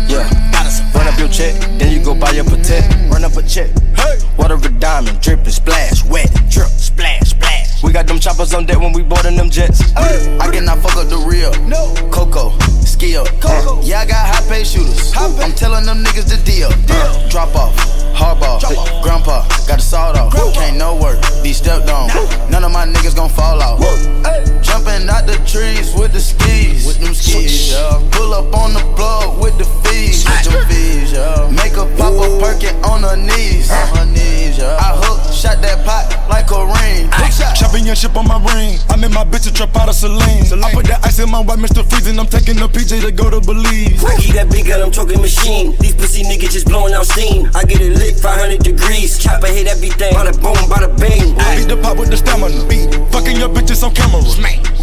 Yeah. 0.08 0.29
Gotta 0.51 0.70
survive. 0.70 0.96
Run 0.96 1.08
up 1.08 1.20
your 1.20 1.29
check, 1.29 1.53
then 1.79 1.91
you 1.91 2.03
go 2.03 2.13
buy 2.13 2.32
your 2.32 2.46
protect. 2.46 2.94
Run 3.12 3.24
up 3.24 3.36
a 3.36 3.44
check. 3.44 3.70
Hey. 3.96 4.20
Water 4.38 4.56
a 4.56 4.70
diamond, 4.79 5.22
dripping, 5.22 5.51
splash, 5.51 6.03
wet, 6.06 6.29
drip, 6.50 6.67
splash, 6.67 7.29
splash. 7.29 7.84
We 7.84 7.91
got 7.91 8.08
them 8.08 8.20
choppers 8.20 8.53
on 8.53 8.65
deck 8.65 8.79
when 8.79 8.94
we 8.94 9.03
boarding 9.03 9.36
them 9.36 9.50
jets. 9.50 9.82
Hey. 9.91 10.38
I 10.39 10.51
cannot 10.51 10.79
fuck 10.79 10.98
up 10.98 11.08
the 11.10 11.17
real. 11.17 11.51
No. 11.67 11.94
Coco, 12.12 12.51
skill. 12.97 13.25
Coco. 13.39 13.81
Yeah, 13.83 14.01
I 14.01 14.05
got 14.05 14.25
high 14.27 14.49
pay 14.49 14.63
shooters. 14.63 15.13
I'm 15.15 15.53
telling 15.53 15.85
them 15.85 16.03
niggas 16.03 16.29
the 16.29 16.41
deal. 16.43 16.69
deal. 16.69 16.97
Uh, 16.97 17.29
drop 17.29 17.55
off. 17.55 18.06
Hardball, 18.17 18.59
Drop 18.59 19.03
grandpa, 19.03 19.47
got 19.69 19.77
the 19.77 19.86
sawed 19.86 20.17
off. 20.17 20.31
Grandpa. 20.33 20.51
Can't 20.59 20.77
no 20.77 20.97
work, 20.97 21.21
be 21.43 21.53
stepped 21.53 21.89
on. 21.89 22.07
Nah. 22.07 22.50
None 22.50 22.63
of 22.63 22.71
my 22.71 22.86
niggas 22.86 23.15
gon' 23.15 23.29
fall 23.29 23.62
off. 23.62 23.77
Hey. 24.25 24.41
Jumping 24.65 25.07
out 25.07 25.27
the 25.27 25.38
trees 25.45 25.93
with 25.93 26.13
the 26.13 26.19
skis, 26.19 26.88
with 26.88 26.97
them 26.97 27.13
skis, 27.13 27.71
yeah. 27.71 28.01
Pull 28.12 28.33
up 28.33 28.53
on 28.57 28.74
the 28.74 28.81
plug 28.97 29.39
with 29.39 29.57
the 29.59 29.65
fees, 29.86 30.25
with 30.25 30.50
them 30.50 30.65
fees, 30.67 31.13
yeah. 31.13 31.47
Make 31.53 31.77
a 31.77 31.86
pop 31.95 32.17
a 32.17 32.27
perkin 32.41 32.74
on 32.83 33.03
her 33.03 33.15
knees, 33.15 33.69
on 33.69 33.97
her 33.97 34.05
knees, 34.05 34.57
yeah. 34.57 34.81
I 34.81 34.97
hook, 34.97 35.21
shot 35.31 35.62
that 35.62 35.86
pot 35.86 36.09
like 36.27 36.50
a 36.50 36.65
ring. 36.65 37.09
Championship 37.57 38.15
on 38.15 38.27
my 38.27 38.38
ring. 38.53 38.77
I 38.89 38.95
made 38.95 39.12
my 39.12 39.24
bitch 39.24 39.50
a 39.50 39.53
trap 39.53 39.75
out 39.75 39.89
of 39.89 39.95
Celine. 39.95 40.45
I 40.63 40.71
put 40.74 40.86
that 40.88 41.03
ice 41.03 41.19
in 41.19 41.29
my 41.29 41.39
white 41.39 41.59
Mr. 41.59 41.81
Freezing. 41.83 42.19
I'm 42.19 42.27
taking 42.27 42.55
the 42.55 42.67
PJ 42.67 43.01
to 43.01 43.12
go 43.12 43.29
to 43.29 43.41
Belize. 43.41 44.03
I 44.03 44.15
keep 44.17 44.36
that 44.36 44.50
big 44.50 44.67
gun, 44.67 44.81
I'm 44.81 44.91
talking 44.91 45.19
machine. 45.21 45.75
These 45.79 45.95
pussy 45.95 46.24
niggas 46.24 46.53
just 46.53 46.67
blowing 46.67 46.93
out 46.93 47.05
steam. 47.05 47.50
I 47.55 47.63
get 47.65 47.81
it 47.81 47.97
lit 47.97 48.06
500 48.15 48.63
degrees. 48.63 49.17
Chopper 49.17 49.47
hit 49.47 49.67
everything. 49.67 50.13
Bada 50.13 50.31
boom, 50.41 50.55
bada 50.71 50.87
bang. 50.97 51.35
Beat 51.57 51.67
the 51.67 51.77
pop 51.81 51.97
with 51.97 52.09
the 52.09 52.17
stamina. 52.17 52.63
Beat. 52.67 52.95
Fucking 53.11 53.37
your 53.37 53.49
bitches 53.49 53.83
on 53.83 53.93
camera. 53.93 54.17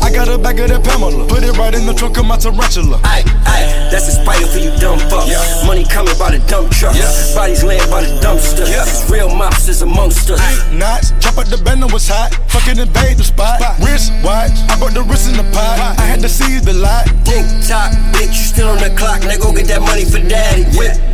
I 0.05 0.13
got 0.13 0.29
a 0.29 0.37
bag 0.37 0.61
of 0.61 0.69
that 0.69 0.85
Pamela. 0.85 1.25
Put 1.25 1.43
it 1.45 1.57
right 1.57 1.73
in 1.73 1.87
the 1.87 1.95
trunk 1.95 2.19
of 2.19 2.27
my 2.27 2.37
tarantula. 2.37 3.01
Aye, 3.05 3.25
aye, 3.49 3.89
that's 3.89 4.05
a 4.13 4.21
spider 4.21 4.45
for 4.45 4.61
you 4.61 4.69
dumb 4.77 5.01
fucks. 5.09 5.33
Yeah. 5.33 5.41
Money 5.65 5.89
coming 5.89 6.13
by 6.21 6.37
the 6.37 6.45
dump 6.45 6.69
truck. 6.69 6.93
Yeah. 6.93 7.09
Bodies 7.33 7.65
laying 7.65 7.89
by 7.89 8.05
the 8.05 8.13
dumpster. 8.21 8.69
Yeah. 8.69 8.85
Real 9.09 9.33
mobsters 9.33 9.81
amongst 9.81 10.29
us. 10.29 10.41
Knots, 10.69 11.17
chop 11.25 11.39
up 11.41 11.49
the 11.49 11.57
bender 11.57 11.89
was 11.89 12.05
hot. 12.05 12.37
Fucking 12.53 12.77
invade 12.77 13.17
the 13.17 13.25
spot. 13.25 13.65
Wrist 13.81 14.13
watch, 14.21 14.53
I 14.69 14.77
brought 14.77 14.93
the 14.93 15.09
wrist 15.09 15.31
in 15.31 15.41
the 15.41 15.47
pot. 15.57 15.81
I 15.81 16.05
had 16.05 16.21
to 16.21 16.29
see 16.29 16.61
the 16.61 16.75
lot. 16.75 17.09
Tick 17.25 17.49
tock, 17.65 17.89
bitch, 18.13 18.35
you 18.35 18.45
still 18.45 18.69
on 18.69 18.85
the 18.85 18.93
clock. 18.99 19.25
Now 19.25 19.41
go 19.41 19.57
get 19.57 19.73
that 19.73 19.81
money 19.81 20.05
for 20.05 20.21
daddy. 20.21 20.69
Whip 20.77 20.93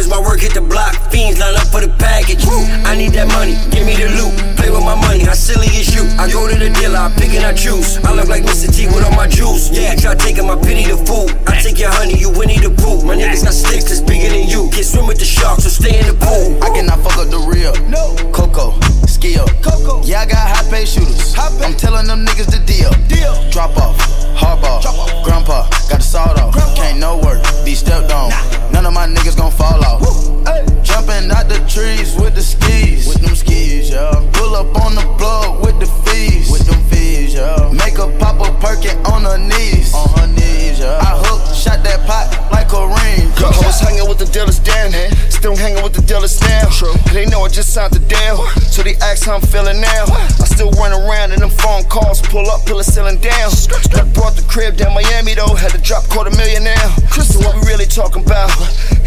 soon 0.00 0.12
as 0.12 0.18
my 0.18 0.20
work 0.20 0.40
hit 0.40 0.54
the 0.54 0.60
block. 0.60 0.94
Fiends 1.10 1.38
line 1.40 1.54
up 1.56 1.68
for 1.68 1.80
the 1.80 1.92
package. 1.98 2.44
I 2.86 2.96
need 2.96 3.12
that 3.12 3.28
money, 3.28 3.56
give 3.70 3.84
me 3.84 3.96
the 3.96 4.08
loot. 4.16 4.32
Play 4.56 4.70
with 4.70 4.84
my 4.84 4.94
money, 4.94 5.24
how 5.24 5.34
silly 5.34 5.68
is 5.76 5.94
you? 5.94 6.04
I 6.18 6.30
go 6.30 6.48
to 6.48 6.56
the 6.56 6.70
dealer, 6.70 6.98
I 6.98 7.12
pick 7.16 7.34
and 7.34 7.44
I 7.44 7.52
choose. 7.52 7.98
I 8.04 8.14
look 8.14 8.28
like 8.28 8.42
Mr. 8.42 8.72
T 8.72 8.86
with 8.86 9.04
all 9.04 9.14
my 9.16 9.26
juice. 9.26 9.70
Yeah, 9.70 9.92
you 9.92 10.00
try 10.00 10.14
taking 10.14 10.46
my 10.46 10.56
pity 10.56 10.84
to 10.88 10.96
food. 11.04 11.36
I 11.46 11.60
take 11.60 11.78
your 11.78 11.92
honey, 11.92 12.16
you 12.18 12.30
Winnie 12.30 12.58
the 12.58 12.70
Pooh. 12.70 13.04
My 13.04 13.16
niggas 13.16 13.44
got 13.44 13.54
sticks 13.54 13.88
that's 13.88 14.00
bigger 14.00 14.30
than 14.30 14.48
you. 14.48 14.70
Can't 14.72 14.86
swim 14.86 15.06
with 15.06 15.18
the 15.18 15.28
sharks, 15.28 15.64
so 15.64 15.70
stay 15.70 16.00
in 16.00 16.06
the 16.06 16.16
pool. 16.16 16.56
I 16.64 16.70
cannot 16.72 17.00
fuck 17.00 17.18
up 17.18 17.28
the 17.28 17.40
real. 17.44 17.74
No. 17.88 18.16
Coco, 18.32 18.72
skill. 19.20 19.46
Coco. 19.60 20.02
Yeah, 20.04 20.22
I 20.22 20.26
got 20.26 20.48
high 20.48 20.68
pay 20.70 20.84
shooters. 20.84 21.34
High 21.34 21.52
pay. 21.58 21.66
I'm 21.66 21.76
telling 21.76 22.06
them 22.06 22.24
niggas 22.24 22.48
the 22.48 22.60
deal. 22.64 22.90
Deal. 23.06 23.34
Drop 23.50 23.76
off. 23.76 23.96
Hardball. 24.34 24.80
Drop 24.80 24.96
off. 24.96 25.24
Grandpa, 25.24 25.68
got 25.88 26.00
the 26.00 26.02
sawed 26.02 26.38
off. 26.38 26.54
Grandpa. 26.54 26.74
Can't 26.74 26.98
no 26.98 27.18
work, 27.18 27.42
be 27.64 27.74
stepped 27.74 28.10
on. 28.10 28.30
Nah. 28.30 28.72
None 28.72 28.86
of 28.86 28.94
my 28.94 29.06
niggas 29.06 29.36
gon' 29.36 29.52
fall 29.52 29.84
off. 29.84 30.00
Hey. 30.48 30.64
Jumping 30.82 31.30
out 31.30 31.48
the 31.48 31.60
trees 31.68 32.16
with 32.16 32.34
the 32.34 32.42
skis. 32.42 33.06
With 33.06 33.20
them 33.20 33.36
skis, 33.36 33.90
yeah. 33.90 34.10
Pull 34.32 34.56
up 34.56 34.74
on 34.80 34.94
the 34.94 35.04
plug 35.18 35.60
with 35.64 35.78
the 35.78 35.86
fees. 36.08 36.50
With 36.50 36.64
them 36.66 36.80
fees, 36.88 37.34
yeah. 37.34 37.70
Make 37.72 37.98
a 37.98 38.08
pop 38.18 38.40
a 38.40 38.48
perkin 38.64 38.96
on 39.06 39.24
her 39.28 39.38
knees. 39.38 39.92
On 39.92 40.08
her 40.18 40.26
knees, 40.26 40.80
yeah. 40.80 40.98
I 41.04 41.20
hook, 41.20 41.54
shot 41.54 41.84
that 41.84 42.00
pot 42.08 42.32
like 42.50 42.72
a 42.72 42.82
ring. 42.88 43.28
Girl, 43.36 43.52
I 43.52 43.66
was 43.66 43.80
hanging 43.80 44.08
with 44.08 44.18
the 44.18 44.26
dealers 44.26 44.58
then. 44.60 44.94
Eh? 44.94 45.10
Still 45.28 45.56
hanging 45.56 45.82
with 45.82 45.92
the 45.92 46.02
dealers 46.02 46.40
now. 46.40 46.68
They 47.12 47.26
know 47.26 47.44
I 47.44 47.48
just 47.48 47.72
signed 47.74 47.92
the 47.92 48.00
deal. 48.00 48.46
So 48.72 48.82
they 48.82 48.94
how 49.18 49.34
I'm 49.34 49.42
feeling 49.42 49.80
now. 49.80 50.04
I 50.06 50.46
still 50.46 50.70
run 50.78 50.92
around 50.92 51.32
in 51.32 51.40
them 51.40 51.50
phone 51.50 51.82
calls. 51.90 52.22
Pull 52.22 52.46
up, 52.46 52.64
pull 52.64 52.78
a 52.78 52.84
ceiling 52.84 53.18
down. 53.18 53.50
I 53.98 54.06
brought 54.14 54.38
the 54.38 54.46
crib 54.46 54.76
down 54.76 54.94
Miami 54.94 55.34
though. 55.34 55.54
Had 55.58 55.72
to 55.72 55.82
drop 55.82 56.06
quarter 56.08 56.30
million 56.30 56.62
now. 56.62 56.94
So 57.18 57.40
what 57.42 57.58
we 57.58 57.66
really 57.66 57.86
talking 57.86 58.22
about? 58.22 58.54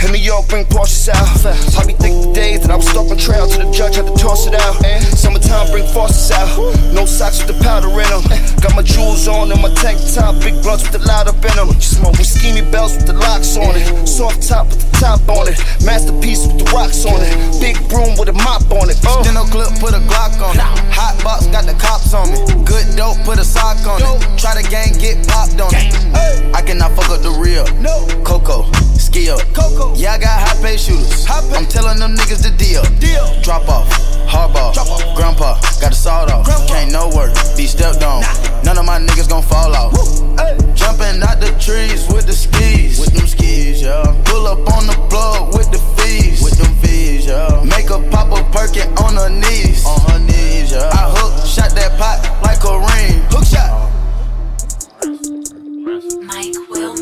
In 0.03 0.11
New 0.11 0.19
York, 0.19 0.49
bring 0.49 0.65
Porsches 0.65 1.07
out. 1.07 1.23
I 1.79 1.87
be 1.87 1.93
think 1.93 2.19
the 2.19 2.33
days 2.33 2.59
that 2.67 2.71
I 2.71 2.75
was 2.75 2.89
stuck 2.89 3.07
on 3.07 3.15
trail 3.15 3.47
to 3.47 3.57
the 3.63 3.71
judge 3.71 3.95
had 3.95 4.05
to 4.05 4.15
toss 4.19 4.45
it 4.45 4.53
out. 4.53 4.75
Summertime, 5.15 5.71
bring 5.71 5.87
faucets 5.95 6.31
out. 6.35 6.51
No 6.91 7.05
socks 7.05 7.39
with 7.39 7.55
the 7.55 7.63
powder 7.63 7.87
in 7.87 8.03
them. 8.11 8.27
Got 8.59 8.75
my 8.75 8.83
jewels 8.83 9.27
on 9.31 9.51
and 9.55 9.61
my 9.63 9.71
tank 9.79 10.03
top. 10.11 10.35
Big 10.43 10.59
blunts 10.59 10.83
with 10.83 10.99
the 10.99 11.03
light 11.07 11.31
up 11.31 11.39
in 11.39 11.55
them. 11.55 11.71
Smoke 11.79 12.19
with 12.19 12.27
schemy 12.27 12.67
bells 12.67 12.99
with 12.99 13.07
the 13.07 13.15
locks 13.15 13.55
on 13.55 13.79
it. 13.79 13.87
Soft 14.03 14.43
top 14.43 14.67
with 14.67 14.83
the 14.83 14.91
top 14.99 15.23
on 15.31 15.47
it. 15.47 15.55
Masterpiece 15.87 16.43
with 16.51 16.59
the 16.59 16.67
rocks 16.75 17.07
on 17.07 17.23
it. 17.23 17.31
Big 17.63 17.79
broom 17.87 18.19
with 18.19 18.27
a 18.27 18.35
mop 18.35 18.67
on 18.75 18.91
it. 18.91 18.99
Uh. 19.07 19.23
Steno 19.23 19.47
clip, 19.47 19.71
put 19.93 20.01
a 20.01 20.07
Glock 20.07 20.41
on 20.41 20.55
it. 20.55 20.61
Hot 20.93 21.21
box, 21.23 21.47
got 21.47 21.65
the 21.65 21.73
cops 21.73 22.13
on 22.13 22.29
me. 22.31 22.65
Good 22.65 22.95
dope, 22.95 23.17
put 23.25 23.39
a 23.39 23.43
sock 23.43 23.77
on 23.85 24.01
it. 24.01 24.39
Try 24.39 24.61
the 24.61 24.67
gang, 24.67 24.93
get 24.93 25.27
popped 25.27 25.59
on 25.61 25.71
it. 25.73 25.93
I 26.55 26.61
cannot 26.61 26.91
fuck 26.95 27.09
up 27.09 27.21
the 27.21 27.31
real. 27.31 27.65
No. 27.77 28.07
Coco, 28.23 28.63
skill. 29.23 29.39
Coco. 29.53 29.95
Yeah, 29.95 30.13
I 30.13 30.17
got 30.17 30.39
high 30.39 30.55
pay 30.55 30.75
Highway 30.75 30.77
shooters. 30.77 31.25
I'm 31.29 31.65
telling 31.67 31.99
them 31.99 32.15
niggas 32.15 32.43
the 32.43 32.51
deal. 32.57 32.83
deal. 32.99 33.25
Drop 33.41 33.67
off. 33.69 33.87
Hardball. 34.27 34.73
Grandpa. 35.15 35.59
Got 35.79 35.91
the 35.91 35.95
sawed 35.95 36.31
off. 36.31 36.47
Can't 36.67 36.91
no 36.91 37.09
work. 37.15 37.33
Be 37.55 37.65
stepped 37.67 38.03
on. 38.03 38.23
None 38.63 38.77
of 38.77 38.85
my 38.85 38.99
niggas 38.99 39.29
gon' 39.29 39.43
fall 39.43 39.75
off. 39.75 39.93
Jumping 40.75 41.21
out 41.23 41.39
the 41.39 41.55
trees 41.59 42.07
with 42.11 42.25
the 42.25 42.33
skis. 42.33 42.99
With 42.99 43.13
them 43.13 43.27
skis, 43.27 43.81
yeah. 43.81 44.03
Pull 44.25 44.47
up 44.47 44.59
on 44.75 44.87
the 44.87 44.97
plug 45.09 45.53
with 45.53 45.71
the 45.71 45.79
fees. 45.95 46.41
With 46.41 46.57
them 46.57 46.73
fees, 46.81 47.25
yeah. 47.27 47.63
Make 47.63 47.89
a 47.89 47.99
pop 48.09 48.31
a 48.31 48.43
perkin 48.51 48.89
on 48.97 49.15
her 49.15 49.29
knees. 49.29 49.85
On 49.85 49.99
her 50.11 50.19
knees, 50.19 50.71
yeah. 50.71 50.89
I 50.91 51.11
hook, 51.15 51.45
shot 51.45 51.71
that 51.75 51.97
pot 51.99 52.19
like 52.43 52.63
a 52.63 52.73
ring. 52.89 53.21
Hook 53.31 53.45
shot. 53.45 53.71
Mike 56.23 56.55
Wilmer. 56.69 56.92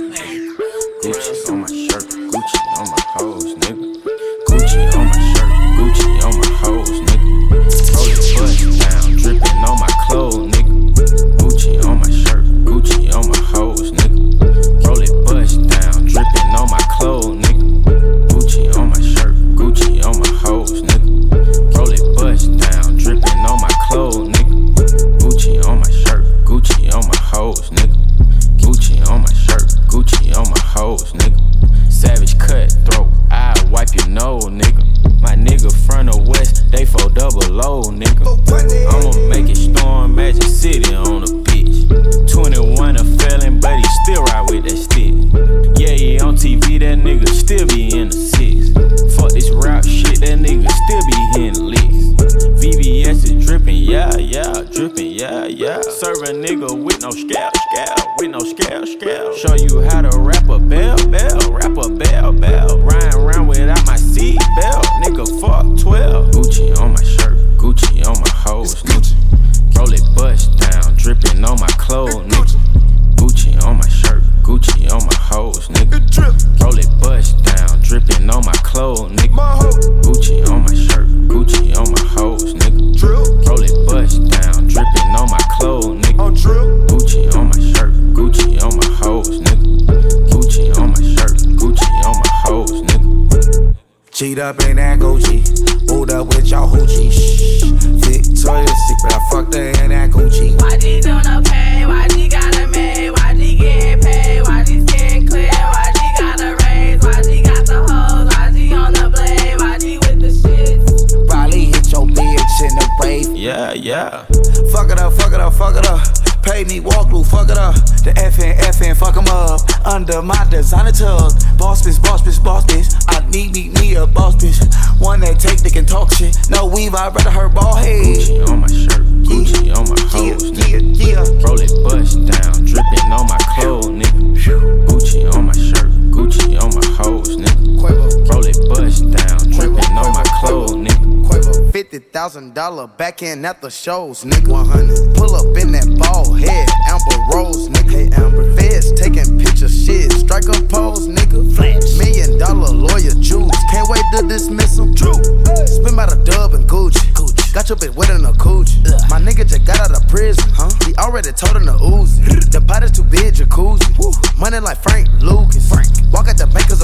Dollar 142.72 142.88
back 142.88 143.22
in 143.22 143.44
at 143.44 143.62
the 143.62 143.70
shows, 143.70 144.24
nigga. 144.24 144.48
100. 144.48 145.16
Pull 145.16 145.36
up 145.36 145.58
in 145.58 145.72
that 145.74 145.88
ball 146.00 146.32
head, 146.34 146.70
Amber 146.88 147.20
Rose, 147.36 147.68
nigga. 147.68 147.92
Hey, 147.92 148.08
Amber. 148.16 148.48
Feds 148.56 148.94
taking 148.96 149.38
pictures, 149.38 149.76
shit. 149.76 150.12
Strike 150.14 150.48
a 150.48 150.56
pose, 150.72 151.08
nigga. 151.08 151.44
Flash. 151.56 152.00
Million 152.00 152.40
dollar 152.40 152.72
lawyer 152.72 153.12
Jews. 153.20 153.52
Can't 153.72 153.90
wait 153.90 154.04
to 154.16 154.28
dismiss 154.28 154.78
them. 154.78 154.96
True. 154.96 155.20
Spin 155.68 155.96
by 155.96 156.08
the 156.08 156.22
dub 156.24 156.54
and 156.54 156.64
Gucci. 156.68 157.12
Gucci. 157.12 157.54
Got 157.54 157.68
your 157.68 157.78
bitch 157.78 157.94
wet 157.96 158.10
in 158.10 158.24
a 158.24 158.32
coochie. 158.32 158.80
My 159.10 159.20
nigga 159.20 159.44
just 159.44 159.66
got 159.66 159.84
out 159.84 159.92
of 159.92 160.08
prison, 160.08 160.48
huh? 160.56 160.72
He 160.88 160.96
already 160.96 161.34
told 161.34 161.58
him 161.58 161.66
to 161.68 161.76
ooze. 161.76 162.20
The 162.52 162.64
pot 162.64 162.84
is 162.84 162.92
too 162.92 163.04
big, 163.04 163.36
jacuzzi. 163.36 163.92
Money 164.40 164.60
like 164.60 164.80
Frank 164.80 165.10
Lucas. 165.20 165.68
Frank. 165.68 165.88
Walk 166.12 166.28
at 166.28 166.38
the 166.38 166.48
bank 166.48 166.68
cause 166.68 166.84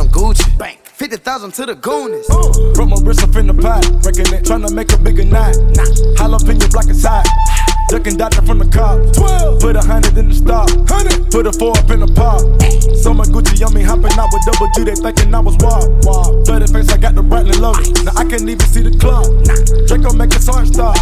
Bank. 1.24 1.42
50,000 1.42 1.52
to 1.52 1.66
the 1.66 1.76
Goonies. 1.76 2.28
Put 2.76 2.88
my 2.88 2.98
wrist 3.02 3.24
up 3.24 3.36
in 3.36 3.48
the 3.48 3.54
pot, 3.54 3.84
breaking 4.04 4.34
it, 4.34 4.46
trying 4.46 4.66
to 4.66 4.74
make 4.74 4.92
a 4.94 4.98
bigger 4.98 5.24
knot. 5.24 5.56
Jalapeno 6.18 6.70
block 6.72 6.88
inside. 6.88 7.26
Ducking 7.90 8.18
doctor 8.18 8.42
from 8.42 8.60
the 8.60 8.68
cop. 8.68 9.00
12. 9.16 9.62
Put 9.62 9.76
a 9.76 9.82
hundred 9.82 10.18
in 10.18 10.30
the 10.30 10.36
stock. 10.36 10.70
Hundred. 10.90 11.32
Put 11.32 11.48
a 11.48 11.54
four 11.54 11.78
up 11.78 11.90
in 11.90 12.02
the 12.02 12.08
pot. 12.08 12.44
So 13.02 13.14
much 13.14 13.30
Gucci 13.30 13.66
on 13.66 13.74
me, 13.74 13.82
hopping 13.82 14.12
out 14.20 14.30
with 14.34 14.44
double 14.46 14.68
G. 14.76 14.84
They 14.84 14.96
thinking 14.96 15.34
I 15.34 15.40
was 15.40 15.56
wild. 15.64 16.06
wild. 16.06 16.46
Bloody 16.46 16.68
face, 16.68 16.90
I 16.92 16.98
got 16.98 17.16
the 17.16 17.24
Bradley 17.24 17.58
loaded. 17.58 18.04
Now 18.04 18.12
I 18.18 18.26
can't 18.26 18.44
even 18.44 18.68
see 18.68 18.84
the 18.84 18.92
clock. 19.00 19.26
Draco 19.88 20.14
make 20.14 20.34
his 20.34 20.48
heart 20.48 20.68
stop. 20.68 20.98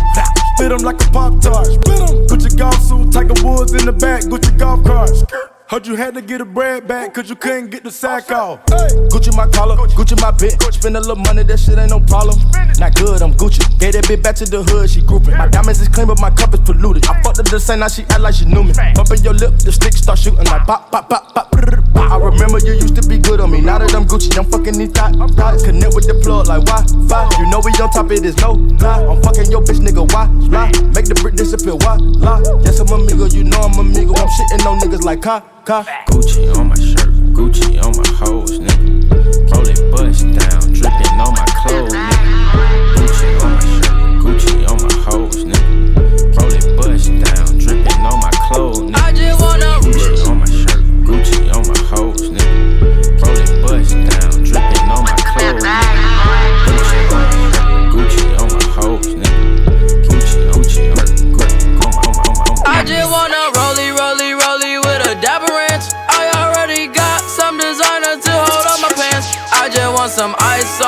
Spit 0.56 0.72
him 0.72 0.86
like 0.86 1.02
a 1.02 1.10
pop 1.10 1.42
tart. 1.42 1.66
Spit 1.66 2.00
him. 2.00 2.28
Gucci 2.30 2.56
golf 2.56 2.80
suit, 2.80 3.12
Tiger 3.12 3.36
Woods 3.42 3.74
in 3.74 3.86
the 3.86 3.94
back. 3.94 4.24
Gucci 4.30 4.56
golf 4.58 4.86
carts. 4.86 5.24
Heard 5.68 5.88
you 5.88 5.96
had 5.96 6.14
to 6.14 6.22
get 6.22 6.42
a 6.42 6.46
bread 6.46 6.88
back 6.88 7.12
cause 7.16 7.28
you 7.28 7.36
couldn't 7.36 7.72
get 7.72 7.84
the 7.84 7.90
sack 7.90 8.30
off. 8.30 8.64
Gucci 9.10 9.36
my 9.36 9.48
collar, 9.48 9.76
Gucci 9.76 10.14
my 10.22 10.30
bitch. 10.30 10.62
Spend 10.72 10.96
a 10.96 11.00
little 11.00 11.16
money, 11.16 11.42
that 11.42 11.58
shit 11.58 11.80
ain't 11.80 11.90
no 11.90 12.00
problem. 12.00 12.38
Not 12.78 12.94
good, 12.94 13.20
I'm 13.24 13.34
Gucci. 13.34 13.66
Gave 13.80 13.94
that 13.94 14.06
bitch 14.06 14.22
back 14.22 14.36
to 14.36 14.46
the 14.46 14.62
hood, 14.62 14.92
she 14.92 15.02
grouping. 15.02 15.36
My 15.36 15.48
diamonds 15.48 15.82
is 15.82 15.88
clean, 15.88 16.06
but 16.06 16.22
my 16.22 16.30
cup 16.30 16.54
is 16.54 16.60
polluted. 16.60 17.08
I 17.08 17.20
fucked 17.24 17.38
her 17.38 17.44
the 17.50 17.60
same, 17.60 17.80
now 17.80 17.88
she 17.88 18.04
act 18.04 18.20
like 18.22 18.36
she 18.36 18.46
knew 18.46 18.64
me. 18.64 18.74
Bumping 18.94 19.24
your 19.26 19.34
lip, 19.34 19.58
the 19.58 19.72
stick 19.72 19.94
start 19.94 20.20
shooting 20.20 20.46
like 20.46 20.70
pop, 20.70 20.92
pop, 20.92 21.10
pop, 21.10 21.34
pop. 21.34 21.50
I 21.98 22.18
remember 22.22 22.60
you 22.62 22.78
used 22.78 22.94
to 23.02 23.10
be 23.10 23.18
good 23.18 23.42
on 23.42 23.50
me. 23.50 23.60
Now 23.60 23.80
that 23.80 23.96
I'm 23.96 24.06
Gucci, 24.06 24.38
I'm 24.38 24.46
fucking 24.46 24.78
these 24.78 24.94
thoughts. 24.94 25.18
thoughts. 25.34 25.66
Connect 25.66 25.96
with 25.96 26.06
the 26.06 26.14
plug 26.22 26.46
like 26.46 26.62
Wi-Fi. 26.62 27.42
You 27.42 27.50
know 27.50 27.58
we 27.66 27.74
on 27.82 27.90
top, 27.90 28.14
it 28.14 28.22
is 28.22 28.38
no 28.38 28.54
lie. 28.54 29.02
I'm 29.02 29.18
fucking 29.26 29.50
your 29.50 29.66
bitch, 29.66 29.82
nigga. 29.82 30.06
Why 30.14 30.30
lie? 30.46 30.70
Make 30.94 31.10
the 31.10 31.18
brick 31.18 31.34
disappear. 31.34 31.74
Why 31.74 31.98
lie? 31.98 32.46
Yes, 32.62 32.78
I'm 32.78 32.94
amigo. 32.94 33.26
You 33.26 33.50
know 33.50 33.66
I'm 33.66 33.74
amigo. 33.82 34.14
I'm 34.14 34.30
shitting 34.30 34.62
on 34.70 34.78
niggas 34.78 35.02
like 35.02 35.24
Ka 35.26 35.55
Ka. 35.66 35.84
Gucci 36.12 36.56
on 36.56 36.68
my 36.70 36.76
shirt, 36.76 37.10
Gucci 37.34 37.82
on 37.82 37.98
my 37.98 38.08
hoes, 38.20 38.60
nigga. 38.60 39.50
Roll 39.50 39.68
it 39.68 39.82
bust 39.92 40.22
down, 40.22 40.62
dripping 40.74 41.18
on 41.18 41.34
my 41.34 41.46
clothes, 41.58 41.92
nigga. 41.92 42.94
Gucci 42.94 43.28
on 43.42 43.50
my 43.52 43.60
shirt, 43.74 43.98
Gucci 44.22 44.70
on 44.70 44.75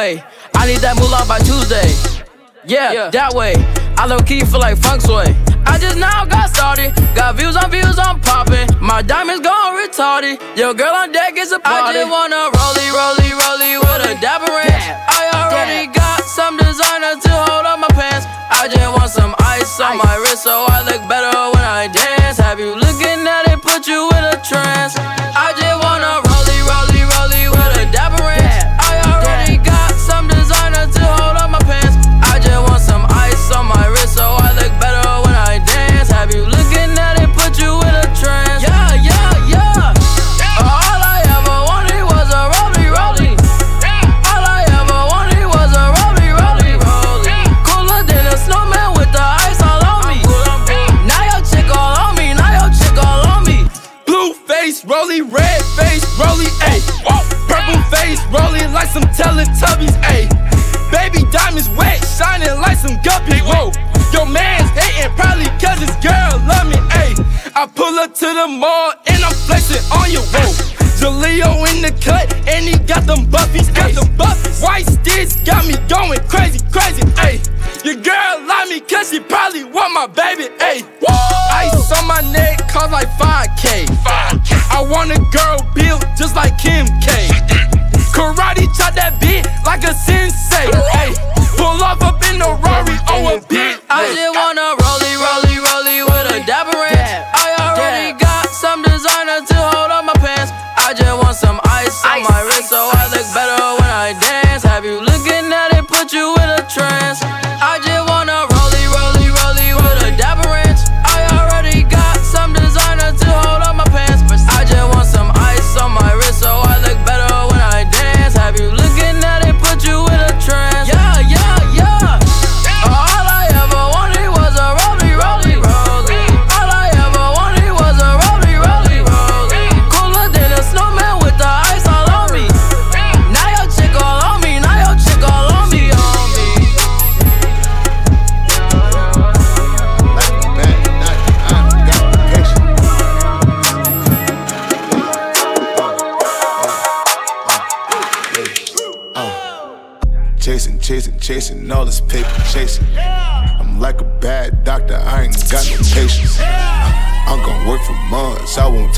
way. 0.00 0.24
I 0.56 0.64
need 0.64 0.80
that 0.80 0.96
moolah 0.96 1.28
by 1.28 1.38
Tuesday. 1.44 1.88
Yeah, 2.64 2.92
yeah, 2.92 3.10
that 3.12 3.36
way. 3.36 3.52
I 4.00 4.08
low 4.08 4.20
key 4.24 4.40
feel 4.48 4.60
like 4.60 4.80
funk 4.80 5.04
sway. 5.04 5.28
I 5.68 5.76
just 5.76 6.00
now 6.00 6.24
got 6.24 6.48
started. 6.48 6.96
Got 7.12 7.36
views 7.36 7.56
on 7.60 7.68
views, 7.68 7.96
I'm 8.00 8.16
popping. 8.24 8.68
My 8.80 9.04
diamonds 9.04 9.44
gone 9.44 9.76
retarded. 9.76 10.40
Yo, 10.56 10.72
girl 10.72 10.94
on 10.96 11.12
deck 11.12 11.36
is 11.36 11.52
a 11.52 11.60
party. 11.60 11.84
I 11.84 11.92
just 12.00 12.08
wanna 12.16 12.48
rollie, 12.48 12.90
rollie, 12.96 13.32
rollie 13.44 13.76
with 13.76 14.08
a 14.08 14.14
dapper 14.24 14.48
ranch. 14.48 14.84
I 15.20 15.22
already 15.36 15.92
got 15.92 16.24
some 16.24 16.56
designer 16.56 17.20
to 17.20 17.32
hold 17.44 17.68
up 17.68 17.78
my 17.84 17.92
pants. 17.92 18.24
I 18.48 18.72
just 18.72 18.90
want 18.96 19.10
some 19.12 19.34
ice 19.52 19.80
on 19.84 20.00
my 20.00 20.14
wrist 20.24 20.44
so 20.48 20.64
I 20.64 20.80
look 20.88 21.02
better 21.12 21.36
when 21.52 21.66
I 21.80 21.92
dance. 21.92 22.40
Have 22.40 22.58
you 22.58 22.72
looking 22.72 23.20
at 23.28 23.52
it, 23.52 23.60
put 23.60 23.84
you 23.84 24.08
in 24.16 24.24
a 24.32 24.36
trance? 24.48 24.96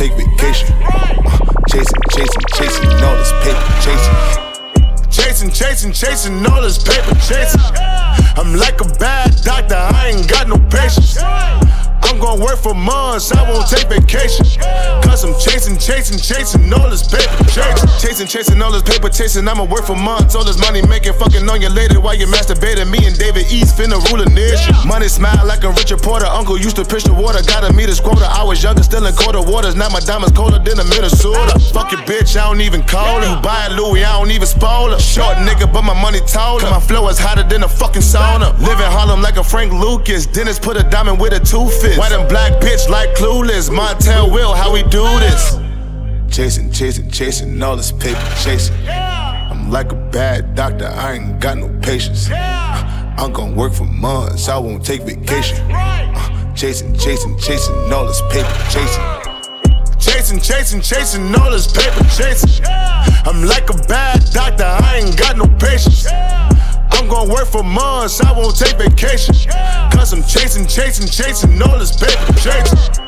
Take 0.03 0.15
vacation. 0.15 0.69
Uh, 0.83 1.15
chasing, 1.69 2.03
chasing, 2.11 2.45
chasing, 2.55 2.89
all 3.05 3.17
this 3.17 3.33
paper 3.45 3.67
chasing. 3.85 4.17
Chasing, 5.11 5.51
chasing, 5.51 5.93
chasing, 5.93 6.47
all 6.47 6.63
this 6.63 6.83
paper 6.83 7.15
chasing. 7.21 7.61
I'm 8.37 8.55
like 8.57 8.81
a 8.81 8.89
bad 8.99 9.31
doctor, 9.45 9.77
I 9.77 10.13
ain't 10.15 10.29
got 10.29 10.49
no 10.49 10.59
patience. 10.71 11.19
I'm 12.05 12.19
gonna 12.19 12.43
work 12.43 12.59
for 12.59 12.75
months, 12.75 13.33
I 13.33 13.43
won't 13.49 13.69
take 13.69 13.89
vacation. 13.89 14.45
Cause 15.03 15.25
I'm 15.25 15.35
chasing, 15.39 15.77
chasing, 15.79 16.19
chasing 16.19 16.73
all 16.73 16.89
this 16.91 17.07
paper 17.07 17.45
chasing. 17.53 17.89
Chasing, 18.01 18.27
chasing 18.27 18.63
all 18.63 18.73
this 18.73 18.83
paper 18.83 19.09
chasing. 19.09 19.47
I'ma 19.47 19.65
work 19.65 19.85
for 19.85 19.97
months, 19.97 20.35
all 20.35 20.45
this 20.45 20.59
money 20.59 20.83
making, 20.87 21.15
fucking 21.15 21.49
on 21.49 21.61
your 21.61 21.71
lady 21.71 21.97
while 21.97 22.15
you 22.15 22.27
masturbating. 22.27 22.91
Me 22.91 23.05
and 23.07 23.19
David 23.19 23.51
East 23.53 23.77
finna 23.77 24.01
rule 24.11 24.23
a 24.23 24.29
nation. 24.31 24.75
Money 24.87 25.09
smile 25.09 25.47
like 25.47 25.65
a 25.65 25.71
Richard 25.71 26.03
Porter. 26.03 26.27
Uncle 26.27 26.59
used 26.59 26.77
to 26.77 26.85
push 26.85 27.05
the 27.05 27.13
water, 27.13 27.41
gotta 27.47 27.73
meet 27.73 27.89
his 27.89 28.01
quota. 28.01 28.27
I 28.29 28.43
was 28.43 28.63
younger, 28.63 28.83
still 28.83 29.07
in 29.07 29.15
colder 29.15 29.43
waters. 29.43 29.75
Now 29.75 29.89
my 29.89 30.01
diamonds 30.01 30.37
colder 30.37 30.59
than 30.59 30.81
a 30.81 30.85
Minnesota. 30.85 31.59
Fuck 31.73 31.93
your 31.93 32.01
bitch, 32.03 32.37
I 32.37 32.49
don't 32.49 32.61
even 32.61 32.83
call 32.83 33.21
her. 33.21 33.37
You 33.37 33.43
buy 33.43 33.67
a 33.67 33.73
Louis, 33.75 34.05
I 34.05 34.19
don't 34.19 34.31
even 34.31 34.47
spoil 34.47 34.91
her. 34.91 34.99
Short 34.99 35.37
nigga, 35.39 35.73
but 35.73 35.83
my 35.83 35.95
money 36.01 36.21
taller. 36.27 36.69
My 36.71 36.81
flow 36.81 37.09
is 37.09 37.19
hotter 37.19 37.43
than 37.45 37.63
a 37.63 37.69
fucking 37.69 38.03
sauna. 38.03 38.57
Live 38.59 38.81
in 38.81 38.91
Harlem 38.91 39.21
like 39.23 39.37
a 39.37 39.45
Frank 39.45 39.73
Lucas. 39.73 40.27
Dennis 40.27 40.59
put 40.59 40.77
a 40.77 40.83
diamond 40.83 41.21
with 41.21 41.33
a 41.33 41.41
two 41.41 41.69
fist. 41.69 41.92
White 41.99 42.13
and 42.13 42.29
black 42.29 42.53
bitch 42.61 42.89
like 42.89 43.11
clueless. 43.15 43.69
Montel 43.69 44.33
Will, 44.33 44.55
how 44.55 44.73
we 44.73 44.83
do 44.85 45.03
this? 45.21 45.57
Chasing, 46.35 46.73
chasing, 46.73 47.11
chasing, 47.11 47.63
all 47.63 47.77
this 47.77 47.93
paper 47.93 48.19
chasing. 48.43 48.75
I'm 48.89 49.71
like 49.71 49.93
a 49.93 49.97
bad 50.11 50.55
doctor, 50.55 50.87
I 50.87 51.15
ain't 51.15 51.41
got 51.41 51.59
no 51.59 51.69
patience. 51.83 52.31
I'm 52.33 53.33
gonna 53.33 53.55
work 53.55 53.75
for 53.75 53.85
months, 53.85 54.49
I 54.49 54.57
won't 54.57 54.85
take 54.85 55.03
vacation. 55.03 55.59
Uh, 55.71 56.55
chasing, 56.55 56.97
chasing, 56.97 57.39
chasing, 57.39 57.75
all 57.93 58.07
this 58.07 58.23
paper 58.31 58.49
chasing. 58.71 59.05
Chasing, 59.99 60.41
chasing, 60.41 60.81
chasing, 60.81 61.35
all 61.35 61.51
this 61.51 61.71
paper 61.71 62.05
chasing. 62.05 62.65
I'm 62.67 63.45
like 63.45 63.69
a 63.69 63.77
bad 63.87 64.25
doctor, 64.33 64.65
I 64.65 65.03
ain't 65.05 65.19
got 65.19 65.37
no 65.37 65.47
patience. 65.59 66.07
I'm 67.03 67.09
gonna 67.09 67.35
work 67.35 67.49
for 67.49 67.65
months, 67.65 68.21
I 68.21 68.31
won't 68.31 68.57
take 68.57 68.79
vacation. 68.79 69.35
Cause 69.91 70.13
I'm 70.13 70.23
chasing, 70.23 70.69
chasing, 70.69 71.09
chasing, 71.09 71.61
all 71.61 71.77
this 71.77 71.97
paper 71.97 72.33
chasing. 72.35 73.02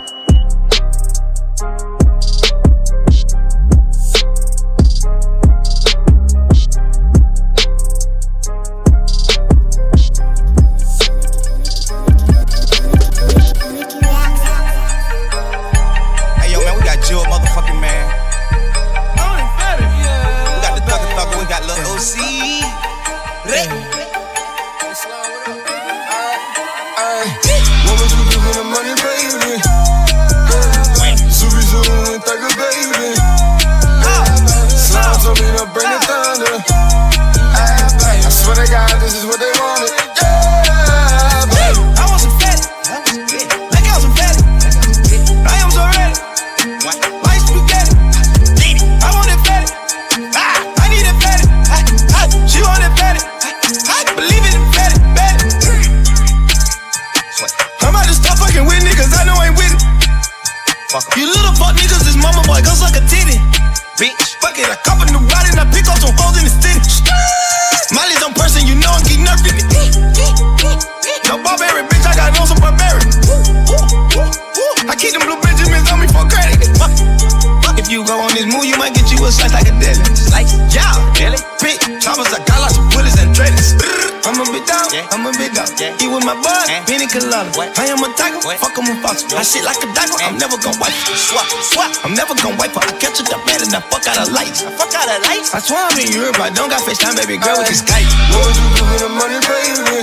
I'm 85.75 85.91
a 85.91 85.91
big 85.91 85.99
dog. 85.99 86.03
Eat 86.03 86.11
with 86.15 86.25
my 86.25 86.39
bud, 86.39 86.71
eh? 86.71 86.87
Benny 86.87 87.07
Colada. 87.11 87.51
I 87.75 87.91
am 87.91 87.99
a 87.99 88.09
tiger, 88.15 88.39
fuck 88.59 88.79
em 88.79 88.87
with 88.87 89.03
fox. 89.03 89.27
I 89.35 89.43
shit 89.43 89.65
like 89.67 89.83
a 89.83 89.89
dagger, 89.91 90.15
eh? 90.23 90.31
I'm 90.31 90.39
never 90.39 90.55
gonna 90.55 90.79
wipe 90.79 90.95
her. 90.95 91.17
Swap, 91.19 91.47
swap, 91.75 91.91
I'm 92.07 92.15
never 92.15 92.35
gonna 92.39 92.55
wipe 92.55 92.75
her. 92.79 92.83
I 92.85 92.95
catch 93.03 93.19
her 93.19 93.27
the 93.27 93.39
bed 93.43 93.67
and 93.67 93.75
I 93.75 93.81
fuck 93.91 94.07
out 94.07 94.23
of 94.23 94.31
lights. 94.31 94.63
I 94.63 94.71
fuck 94.79 94.95
out 94.95 95.11
of 95.11 95.19
lights? 95.27 95.51
I 95.55 95.59
swear 95.59 95.83
I'm 95.83 95.99
in 95.99 96.15
Europe, 96.15 96.39
I 96.39 96.51
don't 96.55 96.71
got 96.71 96.83
FaceTime, 96.87 97.19
baby 97.19 97.43
girl, 97.43 97.59
with 97.59 97.67
can 97.67 97.79
Skype. 97.83 98.07
What 98.31 98.47
would 98.47 98.55
you 98.55 98.69
do 98.79 98.83
with 98.87 99.03
the 99.03 99.11
money, 99.11 99.41
baby? 99.43 99.99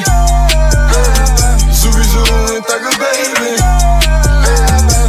Zooby 1.72 2.04
zoo 2.04 2.28
and 2.52 2.64
thugger, 2.68 2.92
baby. 3.00 3.56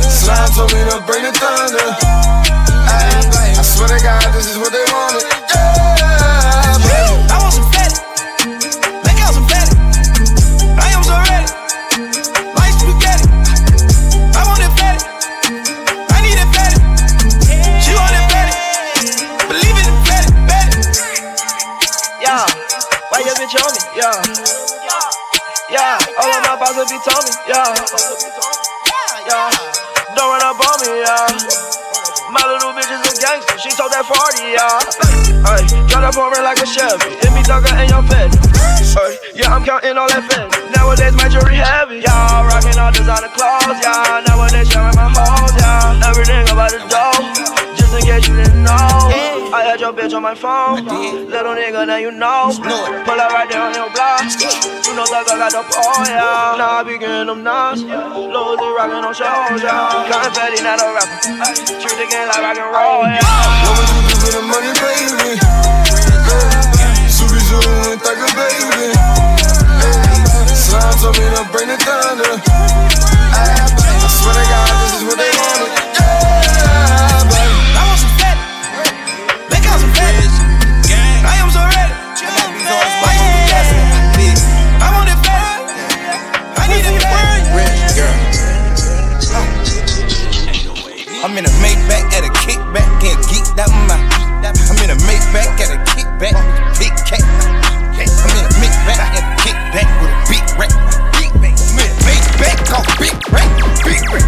Slime 0.06 0.50
told 0.54 0.70
me 0.70 0.80
to 0.86 1.02
bring 1.02 1.26
the 1.26 1.32
thunder. 1.34 1.90
I 2.86 3.62
swear 3.66 3.88
to 3.90 3.98
God, 3.98 4.30
this 4.34 4.46
is 4.46 4.58
what 4.58 4.70
they 4.70 4.84
wanted. 4.94 5.31
Yeah, 24.02 24.18
yeah, 25.70 25.94
all 26.18 26.26
of 26.26 26.42
my 26.42 26.58
bosses 26.58 26.90
be 26.90 26.98
told 27.06 27.22
me. 27.22 27.30
Yeah, 27.46 27.70
yeah, 29.30 29.46
don't 30.18 30.26
run 30.26 30.42
up 30.42 30.58
on 30.58 30.74
me. 30.82 30.90
Yeah, 31.06 31.30
my 32.34 32.42
little 32.50 32.74
bitch 32.74 32.90
is 32.90 32.98
a 32.98 33.14
gangster. 33.22 33.62
She 33.62 33.70
told 33.78 33.94
that 33.94 34.02
40. 34.02 34.58
Yeah, 34.58 35.86
try 35.86 36.02
to 36.02 36.10
pour 36.10 36.34
me 36.34 36.42
like 36.42 36.58
a 36.58 36.66
Chevy. 36.66 37.14
Hit 37.14 37.30
me 37.30 37.46
thugger 37.46 37.70
and 37.78 37.86
your 37.94 38.02
fed. 38.10 38.34
Hey, 38.90 39.38
yeah, 39.38 39.54
I'm 39.54 39.62
counting 39.62 39.94
all 39.94 40.10
that 40.10 40.26
fed. 40.26 40.50
Nowadays 40.74 41.14
my 41.14 41.30
jewelry 41.30 41.62
heavy. 41.62 42.02
Yeah, 42.02 42.42
rocking 42.42 42.74
all 42.82 42.90
designer 42.90 43.30
clothes. 43.30 43.78
Yeah, 43.78 44.26
nowadays 44.26 44.66
sharing 44.66 44.98
my 44.98 45.14
hoes. 45.14 45.54
Yeah, 45.62 46.10
everything 46.10 46.50
about 46.50 46.74
the 46.74 46.82
dough. 46.90 47.22
Just 47.78 47.94
in 47.94 48.02
case 48.02 48.26
you 48.26 48.34
didn't 48.34 48.66
know. 48.66 49.01
I 49.52 49.68
had 49.68 49.80
your 49.80 49.92
bitch 49.92 50.16
on 50.16 50.22
my 50.22 50.34
phone. 50.34 50.80
Little 51.28 51.52
nigga, 51.52 51.86
now 51.86 51.96
you 52.00 52.10
know. 52.10 52.48
Pull 52.56 53.20
up 53.20 53.32
right 53.36 53.44
there 53.44 53.60
on 53.60 53.76
your 53.76 53.92
block. 53.92 54.24
You 54.88 54.96
know 54.96 55.04
that 55.12 55.28
I 55.28 55.36
got 55.36 55.52
the 55.52 55.60
pole, 55.68 56.08
yeah. 56.08 56.56
Now 56.56 56.80
I 56.80 56.82
be 56.88 56.96
getting 56.96 57.28
them 57.28 57.44
nuts. 57.44 57.84
Losey 57.84 58.68
rockin' 58.72 59.04
on 59.04 59.12
shows, 59.12 59.60
yeah. 59.60 60.08
Confetti, 60.08 60.64
not 60.64 60.80
a 60.80 60.88
rapper. 60.96 61.20
Treat 61.68 62.00
the 62.00 62.08
game 62.08 62.32
like 62.32 62.40
rock 62.40 62.56
and 62.56 62.72
roll, 62.72 63.04
yeah. 63.04 63.20
What 63.20 63.76
would 63.76 63.92
you 63.92 64.00
do 64.08 64.16
with 64.24 64.40
the 64.40 64.44
money, 64.48 64.72
baby? 64.80 65.36
Zoo 67.12 67.28
and 67.28 68.00
thugger, 68.00 68.32
baby. 68.32 68.96
Slime 70.48 70.96
told 70.96 71.12
me 71.20 71.28
to 71.28 71.44
bring 71.52 71.68
the 71.68 71.76
thunder. 71.76 72.40
I 73.36 74.08
swear 74.08 74.32
to 74.32 74.44
God, 74.48 74.72
this 74.80 74.96
is 74.96 75.04
what 75.04 75.20
they 75.20 75.28
wanted. 75.28 75.81
I 79.72 81.40
am 81.40 81.48
so 81.48 81.64
it 81.64 81.88
fatty. 83.00 83.32
Rich 87.56 87.80
in 91.38 91.46
a 91.46 91.52
Maybach 91.64 92.12
at 92.12 92.20
a 92.20 92.32
kickback, 92.44 92.84
getting 93.00 93.24
geeked 93.32 93.56
out 93.56 93.72
my. 93.88 93.96
I'm 94.68 94.76
in 94.84 94.90
a 94.90 94.98
Maybach 95.08 95.56
at 95.56 95.72
a 95.72 95.80
kickback, 95.96 96.36
big 96.78 96.92
cat. 97.08 97.24
I'm 97.96 98.36
in 98.36 98.44
a 98.44 98.52
Maybach 98.60 99.00
at 99.00 99.24
a 99.24 99.32
kickback 99.40 99.88
with 100.02 100.12
a 100.12 100.20
big 100.28 100.44
rack. 100.60 100.74
I'm 101.16 101.44
in 101.44 101.48
a 101.48 101.96
Maybach 102.04 102.76
off 102.76 102.84
big 103.00 103.16
rack, 103.32 103.48
big 103.84 104.04
rack. 104.12 104.26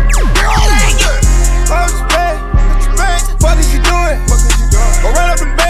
Fuck 1.68 2.13
Go 5.02 5.10
run 5.12 5.30
up 5.30 5.38
the 5.38 5.44
band. 5.46 5.63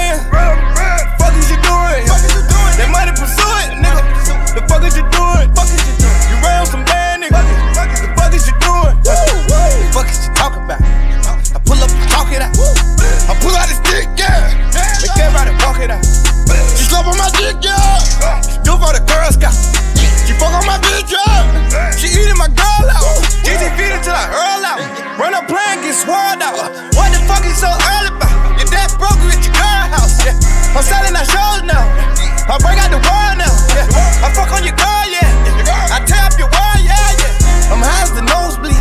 I 32.55 32.59
bring 32.63 32.79
out 32.79 32.87
the 32.95 33.03
world 33.03 33.35
now. 33.35 33.51
Yeah. 33.75 34.23
I 34.23 34.31
fuck 34.31 34.55
on 34.55 34.63
your 34.63 34.79
girl, 34.79 35.07
yeah. 35.11 35.91
I 35.91 35.99
tear 36.07 36.23
up 36.23 36.39
your 36.39 36.47
wall, 36.55 36.79
yeah, 36.79 36.95
yeah. 36.95 37.75
I'm 37.75 37.83
high 37.83 38.07
as 38.07 38.15
the 38.15 38.23
nosebleed. 38.23 38.79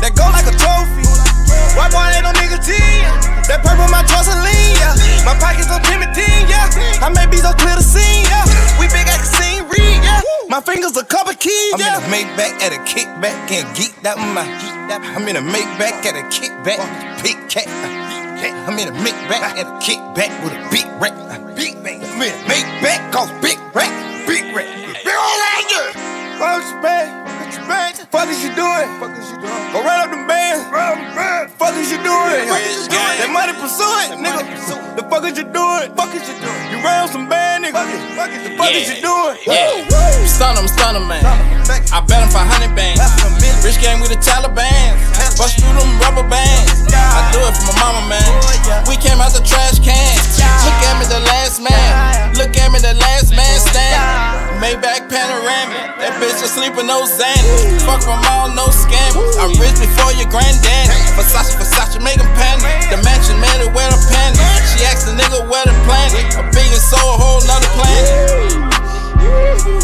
That 0.00 0.16
go 0.16 0.24
like 0.32 0.48
a 0.48 0.54
trophy. 0.56 1.04
White 1.76 1.92
boy 1.92 2.08
ain't 2.08 2.24
no 2.24 2.32
nigga 2.32 2.56
T. 2.64 2.72
That 3.52 3.60
purple 3.60 3.84
my 3.92 4.00
Jocelyn, 4.08 4.48
yeah. 4.80 5.28
My 5.28 5.36
pockets 5.36 5.68
on 5.68 5.84
Timothy, 5.84 6.24
yeah. 6.48 7.04
I 7.04 7.12
may 7.12 7.28
be 7.28 7.36
so 7.36 7.52
clear 7.52 7.76
to 7.76 7.84
see, 7.84 8.24
yeah. 8.24 8.48
We 8.80 8.88
big 8.88 9.04
at 9.04 9.20
the 9.20 9.28
scene, 9.28 9.68
read, 9.68 10.00
yeah. 10.00 10.24
My 10.48 10.64
fingers 10.64 10.96
a 10.96 11.04
couple 11.04 11.36
keys, 11.36 11.76
I'm 11.76 11.84
in 11.84 11.92
a 11.92 12.08
Maybach 12.08 12.64
at 12.64 12.72
a 12.72 12.80
kickback, 12.88 13.36
getting 13.44 13.68
geeked 13.76 14.08
out 14.08 14.16
my. 14.32 14.48
I'm 14.88 15.28
in 15.28 15.36
a 15.36 15.44
Maybach 15.44 16.00
at 16.08 16.16
a 16.16 16.24
kickback, 16.32 16.80
big 17.20 17.36
cat. 17.52 17.68
I'm 18.64 18.80
in 18.80 18.88
a 18.88 18.96
Maybach 19.04 19.60
at 19.60 19.68
a 19.68 19.76
kickback 19.84 20.32
with 20.40 20.56
a 20.56 20.64
big 20.72 20.88
rack. 20.96 21.41
Big 22.22 22.30
rack. 22.30 22.46
I'm 22.46 22.54
in 22.54 22.62
a 22.62 23.02
Maybach 23.02 23.18
off 23.18 23.30
big 23.42 23.58
rack, 23.74 23.90
big 24.30 24.46
rack. 24.54 24.70
Big 25.02 25.10
old 25.10 25.40
ranger. 25.42 25.90
Fuck 26.38 26.62
you, 26.62 26.78
babe. 26.78 27.10
Fuck 28.14 28.28
is 28.30 28.38
you 28.46 28.54
doing? 28.54 28.86
Go 29.74 29.82
run 29.82 29.98
up 29.98 30.10
them 30.14 30.30
bands. 30.30 30.62
Fuck 31.58 31.74
is 31.74 31.90
you 31.90 31.98
doing? 31.98 32.46
That 32.46 33.30
money 33.34 33.52
pursue 33.58 33.90
it, 34.06 34.14
nigga. 34.22 34.46
The 34.94 35.02
fuck 35.10 35.24
is 35.26 35.36
you 35.36 35.50
doing? 35.50 35.90
Fuck 35.98 36.14
is 36.14 36.22
you 36.30 36.38
doing? 36.38 36.62
You 36.70 36.78
ran 36.86 37.08
some 37.08 37.26
band, 37.28 37.51
nigga. 37.62 37.78
The 38.42 38.50
fuck 38.58 38.74
is 38.74 38.90
you 38.90 38.98
doing? 38.98 39.38
Yeah. 39.46 40.26
Stun 40.26 40.58
him, 40.58 40.66
stun 40.66 40.98
him, 40.98 41.06
man. 41.06 41.22
I 41.94 42.02
bet 42.02 42.18
him 42.18 42.30
for 42.34 42.42
hundred 42.42 42.74
bands. 42.74 42.98
Rich 43.62 43.78
gang 43.78 44.02
with 44.02 44.10
the 44.10 44.18
Taliban. 44.18 44.98
Bust 45.38 45.62
through 45.62 45.78
them 45.78 45.90
rubber 46.02 46.26
bands. 46.26 46.90
I 46.90 47.22
do 47.30 47.38
it 47.46 47.54
for 47.54 47.70
my 47.78 47.94
mama, 47.94 48.18
man. 48.18 48.26
We 48.90 48.98
came 48.98 49.22
out 49.22 49.30
the 49.30 49.40
trash 49.46 49.78
can. 49.78 50.18
Look 50.66 50.78
at 50.90 50.94
me, 50.98 51.06
the 51.06 51.22
last 51.30 51.62
man. 51.62 52.34
Look 52.34 52.58
at 52.58 52.68
me, 52.74 52.82
the 52.82 52.98
last 52.98 53.30
man 53.30 53.56
stand. 53.62 54.50
Maybach 54.58 55.06
panoramic. 55.06 55.98
That 56.02 56.18
bitch 56.18 56.42
asleep 56.42 56.74
with 56.74 56.86
no 56.86 57.06
Xanny. 57.06 57.78
Fuck 57.86 58.02
from 58.02 58.22
all, 58.30 58.50
no 58.50 58.66
scam. 58.70 59.14
I'm 59.38 59.54
rich 59.58 59.78
before 59.78 60.10
your 60.18 60.26
granddaddy. 60.30 60.90
Versace, 61.14 61.54
Versace, 61.54 61.98
make 62.02 62.18
him 62.18 62.30
panic. 62.34 62.90
The 62.90 62.98
mansion 63.02 63.38
made 63.38 63.62
it 63.62 63.70
where 63.70 63.90
the 63.90 63.98
panic. 64.10 64.42
Asked 64.84 65.06
the 65.06 65.14
nigga 65.14 65.46
where 65.48 65.64
the 65.64 65.74
planet. 65.86 66.24
A 66.36 66.42
billion 66.50 66.80
soul, 66.80 67.14
a 67.14 67.16
whole 67.18 67.40
nother 67.46 67.70
planet. 67.74 68.62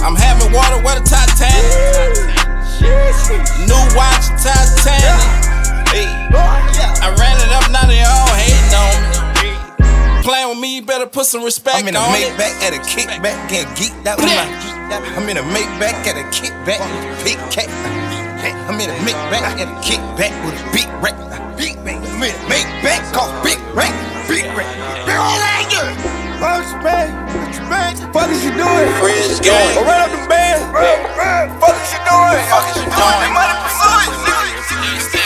I'm 0.03 0.17
having 0.17 0.53
water 0.53 0.83
where 0.83 0.99
the 0.99 1.05
Titanic. 1.07 1.65
New 3.67 3.83
watch, 3.97 4.27
Titanic. 4.43 5.47
I 7.01 7.15
ran 7.15 7.37
it 7.39 7.51
up, 7.55 7.71
now 7.71 7.87
they 7.87 8.03
all 8.03 8.29
hating 8.35 8.75
on 8.75 8.95
me. 9.41 9.55
Playing 10.23 10.49
with 10.51 10.59
me, 10.59 10.77
you 10.77 10.83
better 10.83 11.07
put 11.07 11.27
some 11.27 11.43
respect 11.45 11.77
I'm 11.79 11.89
in 11.89 11.97
a 11.97 11.99
on 11.99 12.15
it. 12.15 12.35
Maybach 12.37 12.63
at 12.63 12.75
a 12.75 12.81
kickback, 12.83 13.49
getting 13.49 13.73
geeked 13.75 14.07
out 14.07 14.19
my. 14.19 14.27
I'm 15.17 15.29
in 15.29 15.37
a 15.37 15.43
Maybach 15.43 16.07
at 16.07 16.17
a 16.17 16.25
kickback, 16.35 16.81
big 17.25 17.39
cat. 17.51 17.69
I'm 18.69 18.81
in 18.81 18.91
a 18.91 18.95
Maybach 19.07 19.59
at 19.59 19.69
a 19.69 19.77
kickback 19.81 20.35
with 20.45 20.55
a 20.59 20.65
big 20.73 20.89
rack. 21.03 21.15
I'm 21.19 22.23
in 22.23 22.35
a 22.35 22.39
Maybach 22.51 23.17
off 23.17 23.31
big 23.45 23.59
rack, 23.75 23.95
big 24.29 24.45
rack. 24.53 24.69
Big 25.09 25.17
old 25.17 25.41
ranger. 25.41 25.89
Fuck 26.39 26.69
you, 26.69 26.79
babe. 26.85 27.11
Fuck 28.13 28.31
is 28.31 28.45
you 28.45 28.53
doing? 28.53 28.89
Go 29.75 29.83
run 29.83 30.05
up 30.05 30.11
them 30.13 30.29
bands. 30.29 30.63
Fuck 31.59 31.77
is 31.81 31.91
you 31.97 32.01
doing? 32.05 32.45
Fuck 32.53 32.69
is 32.69 32.77
you 32.77 32.85
doing? 32.85 33.19
That 33.25 33.33
money 33.33 33.57
pursue 33.65 34.05
it, 34.05 35.18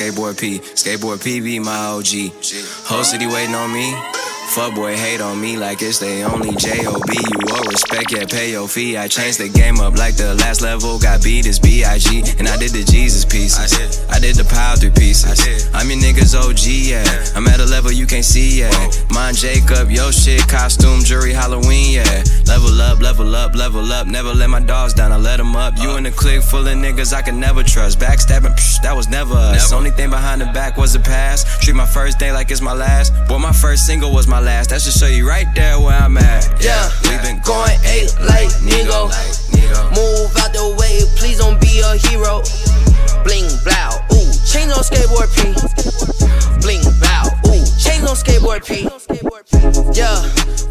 skateboard 0.00 0.40
P, 0.40 0.60
skateboard 0.60 1.22
P 1.22 1.40
be 1.40 1.58
my 1.58 1.76
OG. 1.76 2.32
Whole 2.88 3.04
city 3.04 3.26
waiting 3.26 3.54
on 3.54 3.70
me. 3.70 4.19
Fuck 4.50 4.74
boy 4.74 4.96
hate 4.96 5.20
on 5.20 5.40
me 5.40 5.56
like 5.56 5.80
it's 5.80 6.00
they 6.00 6.24
only 6.24 6.50
J-O-B. 6.56 7.12
You 7.14 7.38
owe 7.54 7.62
respect, 7.70 8.10
yeah, 8.10 8.24
pay 8.26 8.50
your 8.50 8.66
fee. 8.66 8.96
I 8.96 9.06
changed 9.06 9.38
the 9.38 9.48
game 9.48 9.78
up 9.78 9.94
like 9.96 10.16
the 10.16 10.34
last 10.34 10.60
level. 10.60 10.98
Got 10.98 11.22
beat 11.22 11.46
as 11.46 11.60
B-I-G. 11.60 12.24
And 12.36 12.48
I 12.48 12.56
did 12.56 12.72
the 12.72 12.82
Jesus 12.82 13.24
pieces. 13.24 14.02
I 14.10 14.18
did, 14.18 14.34
the 14.34 14.42
power 14.42 14.74
three 14.74 14.90
pieces. 14.90 15.70
I'm 15.72 15.88
your 15.88 16.00
niggas 16.00 16.34
OG, 16.34 16.66
yeah. 16.66 17.06
I'm 17.36 17.46
at 17.46 17.60
a 17.60 17.64
level 17.64 17.92
you 17.92 18.06
can't 18.08 18.24
see, 18.24 18.58
yeah. 18.58 18.90
Mine 19.10 19.34
Jacob, 19.34 19.88
yo 19.88 20.10
shit, 20.10 20.42
costume, 20.48 21.04
jury, 21.04 21.32
Halloween, 21.32 21.92
yeah. 21.92 22.24
Level 22.46 22.80
up, 22.80 22.98
level 22.98 23.36
up, 23.36 23.54
level 23.54 23.92
up. 23.92 24.08
Never 24.08 24.34
let 24.34 24.50
my 24.50 24.60
dogs 24.60 24.94
down, 24.94 25.12
I 25.12 25.16
let 25.16 25.36
them 25.36 25.54
up. 25.54 25.78
You 25.78 25.96
in 25.96 26.02
the 26.02 26.10
clique 26.10 26.42
full 26.42 26.66
of 26.66 26.76
niggas 26.76 27.12
I 27.14 27.22
can 27.22 27.38
never 27.38 27.62
trust. 27.62 28.00
Backstabbing, 28.00 28.56
psh, 28.58 28.82
that 28.82 28.96
was 28.96 29.06
never 29.08 29.34
us. 29.34 29.72
Only 29.72 29.92
thing 29.92 30.10
behind 30.10 30.40
the 30.40 30.46
back 30.46 30.76
was 30.76 30.92
the 30.92 30.98
past. 30.98 31.46
Treat 31.62 31.76
my 31.76 31.86
first 31.86 32.18
day 32.18 32.32
like 32.32 32.50
it's 32.50 32.60
my 32.60 32.74
last. 32.74 33.12
Boy, 33.28 33.38
my 33.38 33.52
first 33.52 33.86
single 33.86 34.12
was 34.12 34.26
my 34.26 34.39
last. 34.40 34.70
That 34.70 34.80
should 34.80 34.94
show 34.94 35.06
you 35.06 35.28
right 35.28 35.46
there 35.54 35.78
where 35.78 35.96
I'm 35.96 36.16
at. 36.16 36.48
Yeah, 36.62 36.90
we 37.04 37.16
been 37.22 37.40
going 37.44 37.78
eight 37.84 38.14
like 38.20 38.50
nigga. 38.64 39.10
Move 39.94 40.30
out 40.38 40.52
the 40.52 40.76
way, 40.78 41.02
please 41.16 41.38
don't 41.38 41.60
be 41.60 41.80
a 41.80 41.96
hero. 42.08 42.42
Bling 43.24 43.48
blow, 43.64 44.00
ooh, 44.16 44.30
chains 44.48 44.72
on 44.72 44.82
skateboard 44.84 45.28
P. 45.36 45.52
Bling 46.62 46.84
blow, 47.00 47.26
ooh, 47.52 47.64
chains 47.76 48.04
on 48.08 48.16
skateboard 48.16 48.64
P. 48.64 48.88
Yeah, 49.92 50.16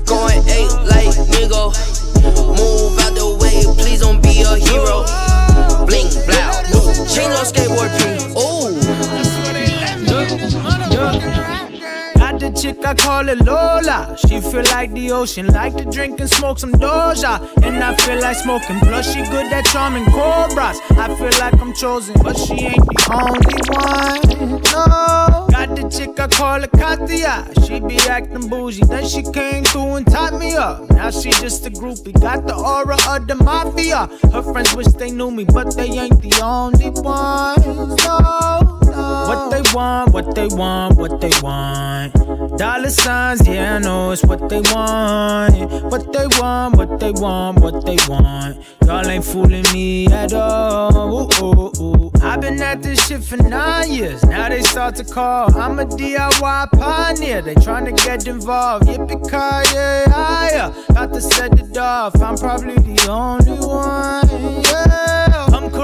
going 0.06 0.42
eight 0.50 0.72
like 0.90 1.14
nigga. 1.30 1.74
Move 2.58 3.00
out 3.00 3.14
the 3.14 3.38
way, 3.40 3.64
please 3.78 4.02
don't 4.02 4.22
be 4.22 4.42
a 4.42 4.58
hero. 4.58 5.06
Bling 5.86 6.10
blow, 6.26 6.50
ooh, 6.76 6.94
chains 7.08 7.34
on 7.36 7.46
skateboard 7.46 7.92
P. 7.98 8.10
The 12.40 12.52
chick 12.52 12.86
I 12.86 12.94
call 12.96 13.28
it 13.28 13.40
Lola. 13.40 14.16
She 14.18 14.40
feel 14.40 14.64
like 14.72 14.94
the 14.94 15.12
ocean, 15.12 15.48
like 15.48 15.76
to 15.76 15.84
drink 15.84 16.22
and 16.22 16.30
smoke 16.30 16.58
some 16.58 16.72
Doja. 16.72 17.36
And 17.64 17.84
I 17.84 17.94
feel 17.98 18.22
like 18.22 18.38
smoking, 18.38 18.80
plus 18.80 19.14
she 19.14 19.24
good 19.24 19.52
at 19.52 19.66
charming 19.66 20.06
cobras. 20.06 20.80
I 20.92 21.14
feel 21.18 21.38
like 21.42 21.60
I'm 21.60 21.74
chosen, 21.74 22.16
but 22.24 22.38
she 22.38 22.54
ain't 22.72 22.86
the 22.86 23.00
only 23.12 23.60
one. 23.68 24.62
No. 24.72 25.48
Got 25.52 25.76
the 25.76 25.90
chick 25.92 26.18
I 26.18 26.28
call 26.28 26.64
it 26.64 26.72
Katia. 26.72 27.46
She 27.68 27.82
be 27.82 27.98
acting 28.08 28.48
bougie, 28.48 28.86
then 28.86 29.06
she 29.06 29.22
came 29.22 29.66
through 29.66 29.96
and 29.96 30.08
tied 30.10 30.40
me 30.40 30.56
up. 30.56 30.90
Now 30.92 31.12
she 31.12 31.32
just 31.32 31.66
a 31.66 31.70
groupie, 31.70 32.18
got 32.22 32.48
the 32.48 32.56
aura 32.56 32.96
of 33.10 33.28
the 33.28 33.36
mafia. 33.36 34.08
Her 34.32 34.44
friends 34.44 34.74
wish 34.74 34.88
they 34.88 35.12
knew 35.12 35.30
me, 35.30 35.44
but 35.44 35.76
they 35.76 35.90
ain't 35.90 36.22
the 36.22 36.42
only 36.42 36.90
ones. 36.90 38.06
No. 38.06 38.69
What 39.30 39.52
they 39.52 39.62
want, 39.74 40.14
what 40.14 40.36
they 40.36 40.48
want, 40.48 40.98
what 40.98 41.22
they 41.22 41.32
want. 41.42 42.14
Dollar 42.58 42.90
signs, 42.90 43.48
yeah, 43.48 43.76
I 43.76 43.80
know 43.80 44.12
it's 44.12 44.24
what 44.24 44.50
they 44.50 44.62
want. 44.62 45.84
What 45.92 46.12
they 46.14 46.28
want, 46.40 46.78
what 46.78 47.00
they 47.00 47.12
want, 47.12 47.60
what 47.60 47.86
they 47.86 47.98
want. 48.08 48.58
Y'all 48.86 49.08
ain't 49.08 49.24
fooling 49.24 49.66
me 49.72 50.08
at 50.08 50.34
all. 50.34 51.30
Ooh, 51.32 51.46
ooh, 51.46 51.72
ooh. 51.82 52.12
I've 52.22 52.42
been 52.42 52.62
at 52.62 52.82
this 52.82 53.08
shit 53.08 53.24
for 53.24 53.38
nine 53.38 53.92
years. 53.92 54.24
Now 54.26 54.50
they 54.50 54.62
start 54.62 54.96
to 54.96 55.04
call. 55.04 55.56
I'm 55.56 55.80
a 55.80 55.86
DIY 55.86 56.72
pioneer. 56.72 57.42
They 57.42 57.56
trying 57.56 57.86
to 57.86 57.92
get 57.92 58.28
involved. 58.28 58.88
Yippee 58.88 59.24
ki 59.24 59.76
yeah, 59.76 60.74
Got 60.94 61.14
to 61.14 61.22
set 61.22 61.60
it 61.60 61.78
off. 61.78 62.20
I'm 62.22 62.38
probably 62.38 62.76
the 62.76 63.10
only 63.10 63.60
one. 63.66 64.64
Yeah. 64.64 65.19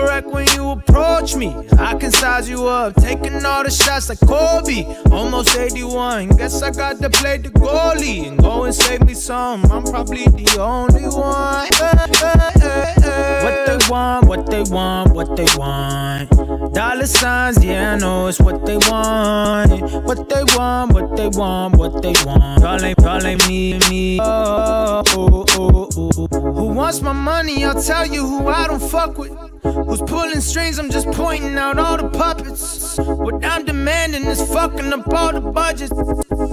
When 0.06 0.48
you 0.50 0.70
approach 0.70 1.36
me. 1.36 1.54
I 1.80 1.96
can 1.96 2.12
size 2.12 2.48
you 2.48 2.68
up, 2.68 2.94
taking 2.96 3.44
all 3.44 3.64
the 3.64 3.72
shots 3.72 4.08
like 4.08 4.20
Kobe. 4.20 4.86
Almost 5.12 5.58
81. 5.58 6.30
Guess 6.30 6.62
I 6.62 6.70
got 6.72 7.02
to 7.02 7.10
play 7.10 7.38
the 7.40 7.50
goalie 7.50 8.28
and 8.28 8.38
go 8.38 8.66
and 8.66 8.74
save 8.74 9.04
me 9.04 9.16
some. 9.16 9.66
I'm 9.72 9.84
probably 9.84 10.26
the 10.26 10.58
only 10.62 11.04
one. 11.04 11.68
What 13.44 13.66
they 13.66 13.78
want, 13.90 14.28
what 14.28 14.46
they 14.50 14.64
want, 14.64 15.14
what 15.14 15.36
they 15.36 15.48
want. 15.58 16.30
Dollar 16.74 17.08
signs, 17.08 17.64
yeah, 17.64 17.94
I 17.94 17.98
know 17.98 18.28
it's 18.28 18.40
what 18.40 18.66
they 18.66 18.78
want. 18.78 19.82
What 20.06 20.30
they 20.30 20.44
want, 20.56 20.94
what 20.94 21.16
they 21.18 21.30
want, 21.30 21.78
what 21.78 22.02
they 22.04 22.14
want. 22.26 22.62
Y'all 22.62 22.84
ain't, 22.84 23.00
y'all 23.00 23.26
ain't 23.26 23.48
me, 23.48 23.80
me. 23.90 24.20
Oh, 24.22 25.04
oh, 25.08 25.46
oh, 25.50 25.90
oh, 25.98 26.28
oh. 26.32 26.52
Who 26.54 26.74
wants 26.74 27.02
my 27.02 27.14
money? 27.14 27.66
I'll 27.66 27.82
tell 27.82 28.06
you 28.06 28.26
who 28.26 28.48
I 28.48 28.68
don't 28.68 28.80
fuck 28.82 29.18
with. 29.18 29.32
Who's 29.96 30.10
pulling 30.10 30.42
strings? 30.42 30.78
I'm 30.78 30.92
just 30.92 31.10
pointing 31.12 31.58
out 31.58 31.80
all 31.80 31.96
the 31.96 32.10
puppets. 32.10 32.98
What 32.98 33.46
I'm 33.46 33.64
demanding 33.64 34.26
is 34.26 34.42
fucking 34.52 34.92
up 34.92 35.08
all 35.14 35.32
the 35.32 35.40
budgets. 35.40 35.94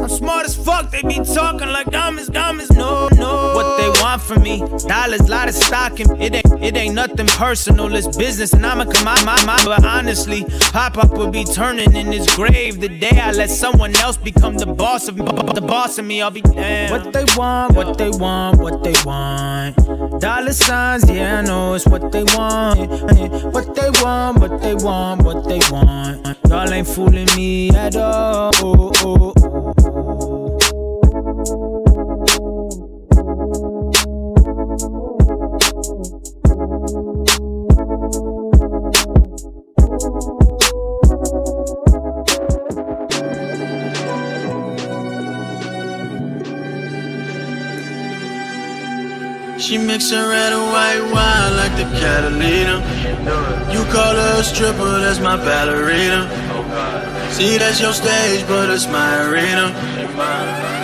I'm 0.03 0.09
smart 0.09 0.47
as 0.47 0.55
fuck, 0.55 0.93
they 0.93 1.03
be 1.03 1.17
talking 1.17 1.69
like 1.69 1.91
diamonds, 1.91 2.29
diamonds. 2.29 2.71
No, 2.71 3.09
no. 3.09 3.53
What 3.55 3.79
they 3.79 3.89
want 4.01 4.23
from 4.23 4.43
me? 4.43 4.61
Dollars, 4.87 5.29
lot 5.29 5.49
of 5.49 5.55
stocking. 5.55 6.09
It 6.21 6.35
ain't, 6.37 6.63
it 6.63 6.77
ain't 6.77 6.95
nothing 6.95 7.27
personal, 7.27 7.93
it's 7.95 8.17
business, 8.17 8.53
and 8.53 8.65
I'ma 8.65 8.85
come 8.85 9.09
out 9.09 9.25
my 9.25 9.45
mind. 9.45 9.63
But 9.65 9.85
honestly, 9.85 10.45
Pop 10.73 10.99
Up 10.99 11.11
would 11.19 11.33
be 11.33 11.45
turning 11.45 11.97
in 11.97 12.13
his 12.13 12.27
grave 12.37 12.81
the 12.81 12.89
day 12.89 13.19
I 13.21 13.33
let 13.33 13.51
someone 13.51 13.97
else 13.97 14.17
become 14.17 14.57
the 14.57 14.67
boss 14.67 15.09
of 15.09 15.17
me. 15.17 15.25
The 15.25 15.65
boss 15.67 15.99
of 15.99 16.05
me, 16.05 16.23
I'll 16.23 16.31
be 16.31 16.43
damned. 16.43 16.93
What 16.93 17.13
they 17.13 17.25
want, 17.37 17.75
what 17.75 17.99
they 17.99 18.11
want, 18.11 18.61
what 18.61 18.85
they 18.85 18.95
want. 19.05 19.77
Dollar 20.21 20.53
signs, 20.53 21.11
yeah, 21.11 21.41
I 21.41 21.43
know 21.43 21.75
it's 21.75 21.87
what 21.87 22.13
they 22.13 22.23
want. 22.25 23.32
What 23.33 23.75
they 23.75 23.89
want, 24.03 24.41
what 24.41 24.61
they 24.61 24.75
want, 24.75 25.23
what 25.23 25.45
they 25.45 25.59
want. 25.71 26.37
Y'all 26.49 26.71
ain't 26.71 26.87
fooling 26.87 27.29
me 27.35 27.71
at 27.71 27.97
all. 27.97 29.33
She 49.73 49.79
mixing 49.79 50.19
red 50.19 50.53
and 50.53 50.69
white 50.69 51.01
wine 51.01 51.57
like 51.57 51.73
the 51.81 51.89
Catalina. 51.99 52.85
You 53.73 53.83
call 53.89 54.13
her 54.13 54.41
a 54.41 54.45
stripper, 54.45 55.01
that's 55.01 55.19
my 55.19 55.37
ballerina. 55.39 56.29
See, 57.33 57.57
that's 57.57 57.81
your 57.81 57.95
stage, 57.95 58.47
but 58.47 58.69
it's 58.69 58.87
my 58.89 59.25
arena. 59.25 59.73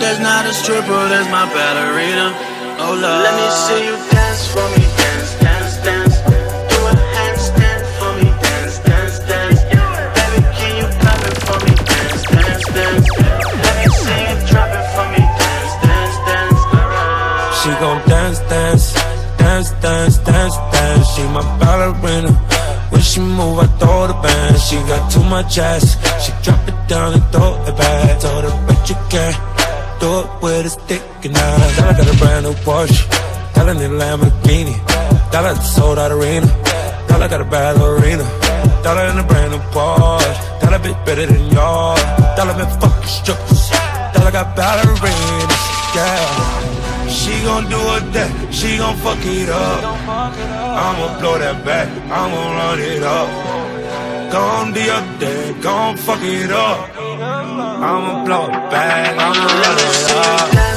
That's 0.01 0.19
not 0.19 0.47
a 0.47 0.53
stripper, 0.53 1.05
that's 1.05 1.29
my 1.29 1.45
ballerina. 1.53 2.33
Oh, 2.81 2.97
Lord. 2.97 3.21
Let 3.29 3.37
me 3.37 3.47
see 3.61 3.85
you 3.85 3.95
dance 4.09 4.49
for 4.49 4.65
me, 4.73 4.81
dance, 4.97 5.37
dance, 5.37 5.77
dance. 5.85 6.15
Do 6.73 6.77
a 6.89 6.93
handstand 7.13 7.85
for 8.01 8.11
me, 8.17 8.33
dance, 8.41 8.79
dance, 8.89 9.19
dance. 9.29 9.61
Baby, 10.17 10.41
can 10.57 10.73
you 10.81 10.89
pop 10.97 11.21
it 11.29 11.37
for 11.45 11.61
me, 11.61 11.77
dance, 11.77 12.25
dance, 12.25 12.65
dance. 12.73 13.05
Let 13.53 13.75
me 13.77 13.85
see 14.01 14.21
you 14.33 14.37
drop 14.49 14.73
it 14.73 14.85
for 14.97 15.05
me, 15.13 15.21
dance, 15.37 15.73
dance, 15.85 16.17
dance. 16.25 16.57
She 17.61 17.69
gon' 17.83 17.99
dance, 18.07 18.39
dance, 18.47 18.78
dance, 19.89 20.17
dance, 20.19 20.57
dance. 20.73 21.07
She 21.13 21.23
my 21.35 21.43
ballerina. 21.59 22.31
When 22.91 23.01
she 23.01 23.19
move, 23.19 23.57
I 23.65 23.67
throw 23.79 24.07
the 24.11 24.17
band. 24.25 24.55
She 24.67 24.75
got 24.91 25.03
too 25.11 25.23
much 25.35 25.57
ass. 25.57 25.85
She 26.23 26.31
drop 26.43 26.61
it 26.71 26.79
down 26.87 27.13
and 27.17 27.25
throw 27.33 27.51
it 27.69 27.75
back. 27.77 28.19
Told 28.21 28.43
her, 28.45 28.55
but 28.67 28.79
you 28.89 28.97
can't 29.13 29.37
do 30.01 30.09
it 30.21 30.27
with 30.41 30.69
a 30.69 30.71
stick 30.77 31.03
and 31.25 31.33
knife. 31.33 31.77
Dollar 31.77 31.95
got 31.99 32.13
a 32.13 32.17
brand 32.21 32.43
new 32.45 32.55
Porsche. 32.65 33.01
Dollar 33.55 33.75
a 33.85 33.89
Lamborghini. 34.01 34.75
Dollar 35.31 35.55
sold 35.75 35.97
out 35.99 36.11
arena. 36.11 36.49
Dollar 37.07 37.27
got 37.27 37.41
a 37.41 37.47
ballerina. 37.53 38.25
Dollar 38.83 39.05
in 39.11 39.17
a 39.17 39.25
brand 39.29 39.51
new 39.53 39.63
Porsche. 39.73 40.61
Dollar 40.61 40.79
bit 40.85 40.97
better 41.05 41.25
than 41.25 41.45
y'all. 41.55 41.97
Dollar 42.37 42.55
been 42.59 42.71
fucking 42.81 43.13
strippers. 43.17 43.63
Dollar 44.13 44.31
got 44.37 44.55
ballerinas. 44.55 45.63
Yeah. 45.95 46.68
She 47.09 47.41
gon' 47.43 47.69
do 47.69 47.77
her 47.77 47.99
that, 48.13 48.53
she 48.53 48.77
gon' 48.77 48.95
fuck 48.97 49.25
it 49.25 49.49
up. 49.49 49.83
I'ma 49.83 51.19
blow 51.19 51.39
that 51.39 51.65
back, 51.65 51.87
I'ma 52.09 52.41
run 52.57 52.79
it 52.79 53.03
up. 53.03 53.29
Gon' 54.31 54.73
be 54.73 54.89
up 54.89 55.19
there, 55.19 55.53
gon' 55.61 55.97
fuck 55.97 56.21
it 56.21 56.51
up. 56.51 56.95
I'ma 56.97 58.23
blow 58.25 58.45
it 58.45 58.71
back, 58.71 59.17
I'ma 59.17 59.45
run 59.61 59.77
it 59.77 60.11
up. 60.11 60.68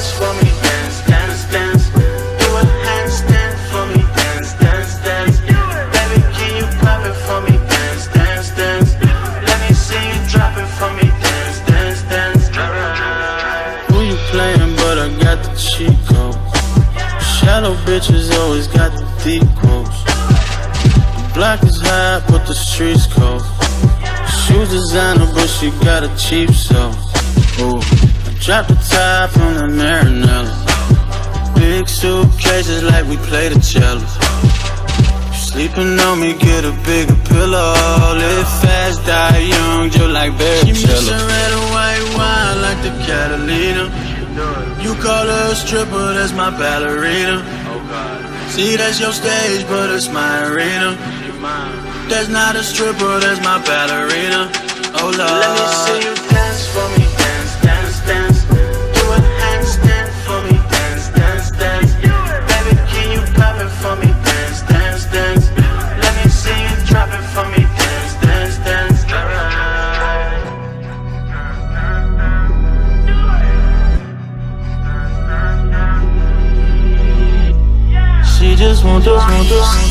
The 22.53 22.59
streets 22.59 23.07
cold. 23.07 23.41
Shoes 24.45 24.69
designer, 24.69 25.25
but 25.33 25.49
she 25.49 25.71
got 25.87 26.05
a 26.05 26.11
cheap 26.21 26.51
so. 26.51 26.93
Ooh, 27.65 27.81
I 28.29 28.31
dropped 28.45 28.69
the 28.69 28.79
top 28.93 29.33
on 29.39 29.55
the 29.61 29.69
Marinella. 29.81 30.53
Big 31.55 31.89
suitcases 31.89 32.83
like 32.83 33.07
we 33.09 33.17
play 33.29 33.49
the 33.49 33.59
cello. 33.61 34.05
Sleeping 35.33 35.99
on 36.01 36.21
me, 36.21 36.35
get 36.35 36.65
a 36.65 36.75
bigger 36.85 37.17
pillow. 37.25 37.73
Live 38.21 38.49
fast, 38.61 39.01
die 39.07 39.49
young, 39.55 39.89
just 39.89 40.13
like 40.19 40.37
Barry 40.37 40.61
She 40.67 40.73
mixing 40.73 41.25
red 41.33 41.53
and 41.57 41.67
white 41.73 42.05
wine 42.17 42.57
like 42.67 42.81
the 42.85 42.93
Catalina. 43.07 43.85
You 44.85 44.93
call 45.01 45.25
her 45.25 45.53
a 45.53 45.55
stripper, 45.55 46.07
that's 46.17 46.33
my 46.33 46.51
ballerina. 46.51 47.41
See, 48.51 48.77
that's 48.77 49.01
your 49.01 49.13
stage, 49.13 49.67
but 49.69 49.89
it's 49.89 50.11
my 50.11 50.53
arena. 50.53 50.99
That's 52.09 52.29
not 52.29 52.57
a 52.57 52.63
stripper, 52.63 53.21
there's 53.21 53.41
my 53.41 53.59
ballerina. 53.65 54.51
Oh, 55.01 55.11
Lord. 55.17 55.19
Let 55.19 55.53
me 55.59 55.67
see 55.83 56.01
you 56.07 56.15
dance 56.29 56.67
for 56.69 56.87
me, 56.95 57.05
dance, 57.17 57.55
dance, 57.63 57.99
dance. 58.07 58.45
Do 58.45 59.03
a 59.11 59.19
handstand 59.43 60.09
for 60.27 60.41
me, 60.47 60.57
dance, 60.71 61.09
dance, 61.17 61.51
dance. 61.53 61.93
Baby, 61.95 62.77
can 62.93 63.07
you 63.13 63.23
pop 63.35 63.57
it 63.61 63.73
for 63.81 63.97
me, 63.97 64.13
dance, 64.29 64.61
dance, 64.63 65.05
dance. 65.07 65.51
Let 66.03 66.13
me 66.19 66.31
see 66.31 66.53
you 66.53 66.77
drop 66.87 67.09
it 67.09 67.25
for 67.33 67.47
me, 67.49 67.65
dance, 67.81 68.15
dance, 68.21 68.57
dance. 68.59 69.01
She 78.39 78.57
just 78.57 78.85
want 78.85 79.05
this, 79.05 79.17
want 79.17 79.49
this. 79.49 79.82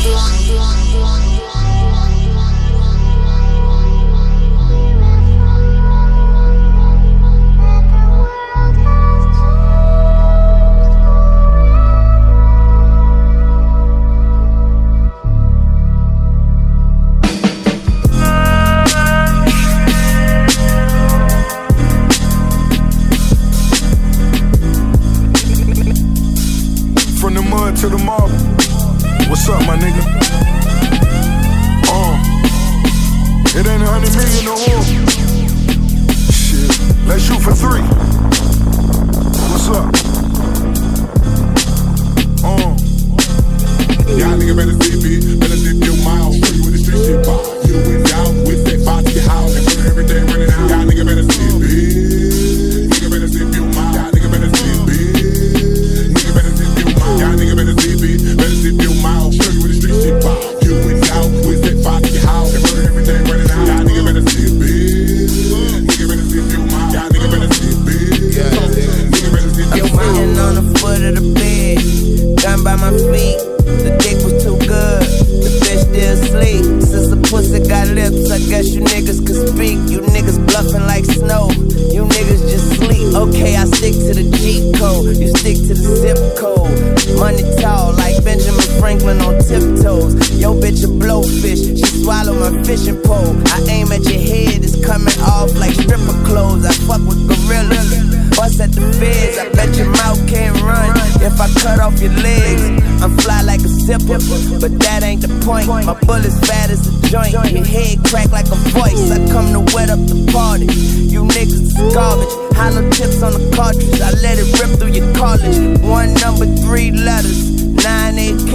Off 101.92 102.00
your 102.00 102.12
legs, 102.22 103.02
I'm 103.02 103.16
fly 103.18 103.42
like 103.42 103.60
a 103.60 103.68
zipper, 103.68 104.18
but 104.60 104.72
that 104.80 105.02
ain't 105.02 105.22
the 105.22 105.28
point. 105.44 105.66
My 105.66 105.98
bullet's 106.06 106.38
fat 106.46 106.70
as 106.70 106.86
a 106.86 106.92
joint, 107.08 107.32
your 107.32 107.64
head 107.64 108.04
crack 108.04 108.30
like 108.30 108.46
a 108.46 108.56
voice. 108.72 109.10
I 109.10 109.18
come 109.30 109.52
to 109.52 109.60
wet 109.74 109.90
up 109.90 110.00
the 110.06 110.30
party. 110.32 110.66
You 110.66 111.24
niggas 111.24 111.62
is 111.68 111.94
garbage. 111.94 112.32
Hollow 112.56 112.88
tips 112.90 113.22
on 113.22 113.32
the 113.32 113.56
cartridge, 113.56 114.00
I 114.00 114.10
let 114.22 114.38
it 114.38 114.48
rip 114.60 114.78
through 114.78 114.92
your 114.92 115.12
college. 115.14 115.80
One 115.82 116.14
number, 116.14 116.46
three 116.62 116.90
letters, 116.90 117.62
9 117.62 118.14
AK. 118.18 118.52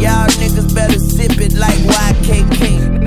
Y'all 0.00 0.28
niggas 0.40 0.74
better 0.74 0.98
zip 0.98 1.38
it 1.40 1.54
like 1.54 1.76
YKK. 1.76 2.99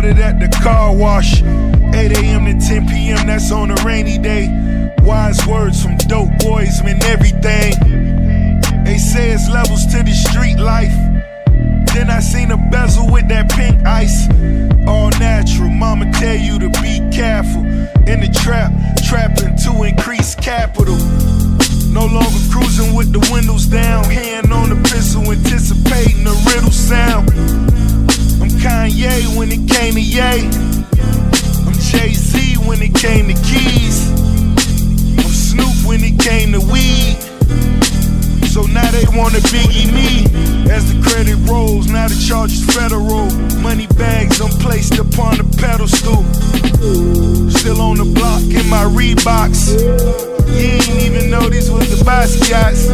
Started 0.00 0.22
at 0.22 0.40
the 0.40 0.48
car 0.62 0.96
wash. 0.96 1.42
8 1.42 2.16
a.m. 2.16 2.46
to 2.46 2.66
10 2.66 2.88
p.m. 2.88 3.26
That's 3.26 3.52
on 3.52 3.70
a 3.70 3.74
rainy 3.84 4.16
day. 4.16 4.48
Wise 5.02 5.46
words 5.46 5.82
from 5.82 5.98
dope 6.08 6.30
boys 6.38 6.82
mean 6.82 7.02
everything. 7.02 7.74
They 8.82 8.96
say 8.96 9.32
it's 9.32 9.50
levels 9.50 9.84
to 9.92 10.02
the 10.02 10.12
street 10.12 10.58
life. 10.58 10.96
Then 11.92 12.08
I 12.08 12.20
seen 12.20 12.50
a 12.50 12.56
bezel 12.56 13.12
with 13.12 13.28
that 13.28 13.50
pink 13.50 13.84
ice. 13.84 14.26
All 14.88 15.10
natural, 15.20 15.68
mama 15.68 16.10
tell 16.12 16.36
you 16.36 16.58
to 16.60 16.70
be 16.80 16.96
careful. 17.12 17.60
In 18.08 18.20
the 18.24 18.30
trap, 18.42 18.72
trapping 19.04 19.54
to 19.68 19.82
increase 19.82 20.34
capital. 20.34 20.96
No 21.92 22.06
longer 22.06 22.40
cruising 22.50 22.94
with 22.94 23.12
the 23.12 23.20
windows 23.30 23.66
down. 23.66 24.04
Hand 24.04 24.50
on 24.50 24.70
the 24.70 24.80
pistol, 24.88 25.30
anticipating 25.30 26.24
the 26.24 26.32
riddle 26.48 26.72
sound. 26.72 27.28
I'm 28.40 28.48
Kanye 28.48 29.36
when 29.36 29.50
it 29.52 29.68
came 29.68 29.94
to 29.94 30.00
Ye. 30.00 30.48
I'm 31.66 31.74
Jay 31.74 32.14
Z 32.14 32.56
when 32.66 32.80
it 32.80 32.94
came 32.94 33.28
to 33.28 33.34
keys. 33.42 34.10
I'm 35.18 35.30
Snoop 35.30 35.86
when 35.86 36.00
it 36.02 36.18
came 36.18 36.52
to 36.52 36.60
weed. 36.60 37.18
So 38.48 38.62
now 38.62 38.90
they 38.90 39.04
wanna 39.16 39.38
biggie 39.52 39.92
me. 39.92 40.24
As 40.70 40.92
the 40.92 41.00
credit 41.02 41.36
rolls, 41.50 41.88
now 41.88 42.08
the 42.08 42.24
charge 42.26 42.52
is 42.52 42.64
federal. 42.64 43.30
Money 43.60 43.86
bags, 43.98 44.40
I'm 44.40 44.50
placed 44.50 44.98
upon 44.98 45.36
the 45.36 45.44
pedestal. 45.58 46.24
Still 47.50 47.80
on 47.80 47.98
the 47.98 48.04
block 48.04 48.42
in 48.42 48.68
my 48.68 48.84
Reeboks. 48.84 50.29
You 50.48 50.80
ain't 50.80 51.02
even 51.02 51.30
know 51.30 51.48
these 51.48 51.70
was 51.70 51.88
the 51.90 52.04
Basquiat's. 52.04 52.88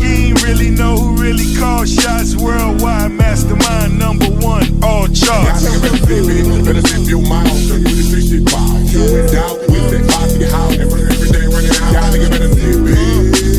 You 0.00 0.32
ain't 0.32 0.42
really 0.42 0.70
know 0.70 0.96
who 0.96 1.16
really 1.20 1.54
called 1.56 1.88
shots. 1.88 2.36
Worldwide 2.36 3.12
mastermind 3.12 3.98
number 3.98 4.26
one, 4.40 4.66
all 4.82 5.06
charts. 5.06 5.64
Y'all 5.64 5.80
better 5.80 5.96
zip 6.04 6.26
it, 6.28 6.64
better 6.64 6.80
zip 6.80 7.08
your 7.08 7.22
mouth. 7.22 7.48
Show 7.66 7.76
you 7.76 7.84
what 7.84 7.96
the 7.96 8.04
street 8.04 8.26
shit 8.28 8.42
about. 8.42 8.80
You 8.92 9.00
went 9.12 9.34
out 9.34 9.58
with 9.70 9.86
that 9.92 10.04
box 10.08 10.32
house 10.52 10.76
put 10.76 11.00
everything 11.00 11.48
running 11.50 11.76
out. 11.80 11.92
Y'all 11.92 12.10
nigga 12.12 12.28
better 12.30 12.50
zip 12.52 12.82
it. 12.82 13.52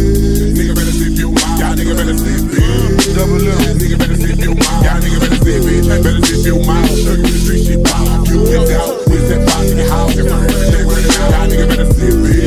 Nigga 0.53 0.73
better 0.75 0.93
your 0.93 1.31
mouth. 1.31 1.59
Y'all 1.59 1.75
nigga 1.75 1.93
better 1.97 2.17
zip 2.17 2.53
it. 2.53 3.15
Double 3.15 3.47
up. 3.49 3.77
Nigga 3.81 3.97
better 3.97 4.17
your 4.37 4.55
mouth. 4.55 4.83
Y'all 4.83 5.01
nigga 5.01 5.17
better 5.19 5.39
it. 5.43 5.83
Better 6.03 6.21
your 6.43 6.59
mouth. 6.65 6.91
You 6.91 7.17
the 7.17 7.39
street 7.41 7.63
shit 7.65 7.79
about. 7.79 8.27
You 8.29 8.37
went 8.43 8.71
out 8.77 9.05
with 9.09 9.25
that 9.29 9.41
box 9.47 9.69
to 9.69 9.75
your 9.75 9.89
house 9.89 10.17
and 10.17 10.27
put 10.29 10.39
everything 10.51 10.85
running 10.87 11.17
out. 11.17 11.31
Y'all 11.33 11.47
nigga 11.49 11.65
better 11.69 11.89
zip 11.93 12.37
it. 12.37 12.42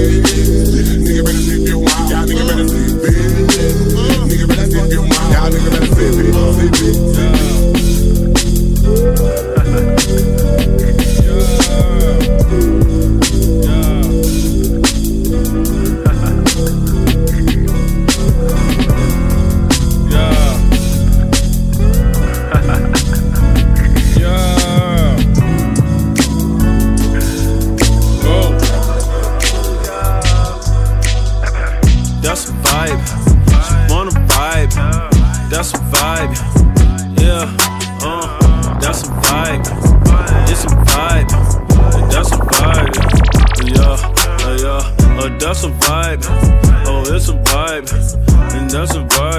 shit. 6.87 7.16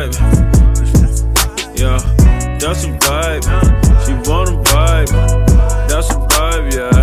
Vibe. 0.10 1.80
Yeah, 1.80 2.00
that's 2.60 2.84
a 2.86 2.92
vibe. 3.06 3.44
She 4.06 4.14
wanna 4.30 4.62
vibe. 4.64 5.12
That's 5.88 6.10
a 6.10 6.14
vibe, 6.16 6.74
yeah, 6.74 7.00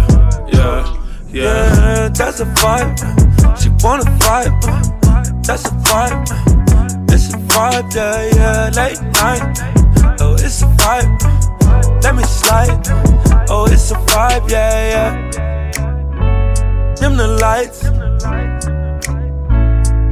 yeah, 0.53 0.83
yeah. 1.29 2.09
That's 2.09 2.41
a 2.41 2.45
vibe. 2.45 2.99
She 3.61 3.69
wanna 3.83 4.05
vibe. 4.19 4.61
That's 5.47 5.65
a 5.67 5.71
vibe. 5.87 6.25
It's 7.13 7.33
a 7.33 7.37
vibe, 7.37 7.95
yeah, 7.95 8.35
yeah. 8.35 8.71
Late 8.75 9.01
night. 9.23 9.59
Oh, 10.21 10.35
it's 10.35 10.63
a 10.63 10.67
vibe. 10.67 12.03
Let 12.03 12.15
me 12.15 12.23
slide. 12.25 12.89
Oh, 13.49 13.67
it's 13.71 13.91
a 13.91 13.95
vibe, 13.95 14.51
yeah, 14.51 14.89
yeah. 14.93 15.13
Dim 16.97 17.17
the 17.17 17.29
lights. 17.29 17.85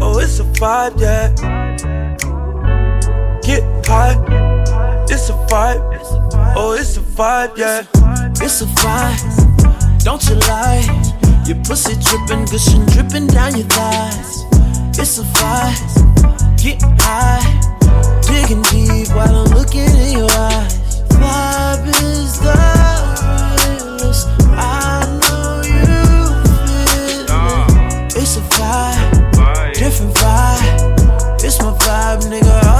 Oh, 0.01 0.18
it's 0.18 0.38
a 0.40 0.45
vibe, 0.45 1.01
yeah. 1.01 1.91
High. 3.84 4.16
It's 5.08 5.28
a 5.28 5.32
vibe. 5.50 5.82
Oh, 6.56 6.72
it's 6.78 6.96
a 6.96 7.00
vibe, 7.00 7.56
yeah. 7.58 7.84
It's 8.40 8.62
a 8.62 8.66
vibe, 8.80 10.04
don't 10.04 10.22
you 10.28 10.36
lie? 10.48 10.82
Your 11.46 11.56
pussy 11.64 11.94
dripping, 12.00 12.46
gushing, 12.46 12.86
dripping 12.86 13.26
down 13.26 13.56
your 13.56 13.66
thighs. 13.66 14.44
It's 14.98 15.18
a 15.18 15.22
vibe, 15.22 16.62
get 16.62 16.80
high, 17.00 17.44
digging 18.22 18.62
deep 18.72 19.08
while 19.14 19.34
I'm 19.34 19.50
looking 19.52 19.82
in 19.82 20.18
your 20.18 20.30
eyes. 20.30 21.02
Vibe 21.20 21.88
is 22.02 22.38
the 22.40 22.56
realest. 23.68 24.28
I 24.56 25.04
know 25.20 25.60
you 25.68 25.84
feel 26.56 27.28
it. 27.28 28.16
It's 28.16 28.36
a 28.36 28.40
vibe, 28.40 29.74
different 29.74 30.14
vibe. 30.14 31.44
It's 31.44 31.58
my 31.60 31.72
vibe, 31.72 32.22
nigga. 32.30 32.71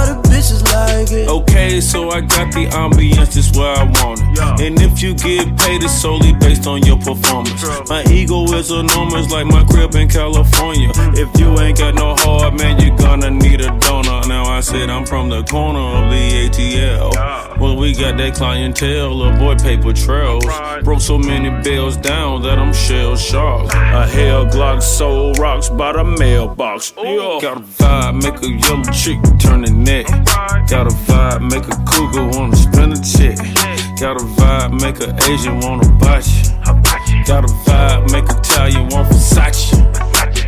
It. 1.13 1.29
Okay, 1.29 1.79
so 1.81 2.09
I 2.09 2.21
got 2.21 2.53
the 2.53 2.65
ambience 2.67 3.33
just 3.33 3.55
where 3.55 3.75
I 3.75 3.83
want 3.83 4.19
it. 4.21 4.65
And 4.65 4.81
if 4.81 5.01
you 5.01 5.13
get 5.13 5.57
paid, 5.57 5.83
it's 5.83 6.01
solely 6.01 6.33
based 6.33 6.67
on 6.67 6.83
your 6.83 6.97
performance. 6.97 7.63
My 7.89 8.03
ego 8.11 8.43
is 8.53 8.71
enormous, 8.71 9.31
like 9.31 9.47
my 9.47 9.63
crib 9.65 9.95
in 9.95 10.09
California. 10.09 10.91
If 11.15 11.39
you 11.39 11.57
ain't 11.59 11.77
got 11.77 11.95
no 11.95 12.15
heart, 12.15 12.55
man, 12.55 12.79
you're 12.81 12.97
gonna 12.97 13.29
need 13.29 13.61
a 13.61 13.77
donor. 13.79 14.27
Now 14.27 14.45
I 14.45 14.59
said 14.61 14.89
I'm 14.89 15.05
from 15.05 15.29
the 15.29 15.43
corner 15.43 15.79
of 15.79 16.09
the 16.09 16.49
ATL. 16.49 17.59
Well, 17.59 17.77
we 17.77 17.93
got 17.93 18.17
that 18.17 18.35
clientele, 18.35 19.21
avoid 19.23 19.59
paper 19.61 19.93
trails. 19.93 20.45
Broke 20.83 21.01
so 21.01 21.17
many 21.17 21.49
bills 21.63 21.97
down 21.97 22.41
that 22.43 22.57
I'm 22.57 22.73
shell 22.73 23.15
shocked. 23.15 23.73
A 23.73 24.07
hell 24.07 24.45
Glock 24.45 24.81
soul 24.81 25.33
rocks 25.33 25.69
by 25.69 25.93
the 25.93 26.03
mailbox. 26.03 26.91
Got 26.91 27.57
a 27.57 27.61
vibe, 27.61 28.23
make 28.23 28.41
a 28.41 28.49
yellow 28.49 28.83
chick 28.91 29.19
turn 29.39 29.61
the 29.61 29.71
neck. 29.71 30.07
Got 30.69 30.87
a 30.87 30.95
make 34.83 34.99
a 34.99 35.15
Asian 35.31 35.59
wanna 35.61 35.87
bite 35.97 36.27
you. 36.27 37.23
Got 37.25 37.45
a 37.45 37.47
vibe, 37.47 38.11
make 38.11 38.25
Italian 38.25 38.89
want 38.89 39.07
Versace. 39.07 39.71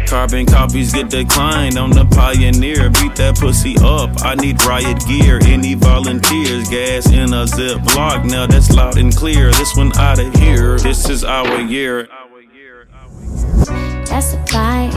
Carbon 0.07 0.45
copies 0.45 0.93
get 0.93 1.09
declined 1.09 1.77
on 1.77 1.89
the 1.89 2.05
Pioneer. 2.05 2.89
Beat 2.89 3.15
that 3.15 3.37
pussy 3.39 3.75
up. 3.81 4.09
I 4.23 4.35
need 4.35 4.63
riot 4.63 5.03
gear. 5.07 5.39
Any 5.43 5.73
volunteers? 5.73 6.69
Gas 6.69 7.11
in 7.11 7.33
a 7.33 7.45
Ziploc. 7.45 8.29
Now 8.29 8.45
that's 8.45 8.69
loud 8.71 8.97
and 8.97 9.15
clear. 9.15 9.51
This 9.51 9.75
one 9.75 9.95
out 9.97 10.19
of 10.19 10.33
here. 10.35 10.77
This 10.77 11.09
is 11.09 11.23
our 11.23 11.59
year. 11.61 12.07
That's 14.05 14.33
a 14.33 14.37
vibe. 14.45 14.93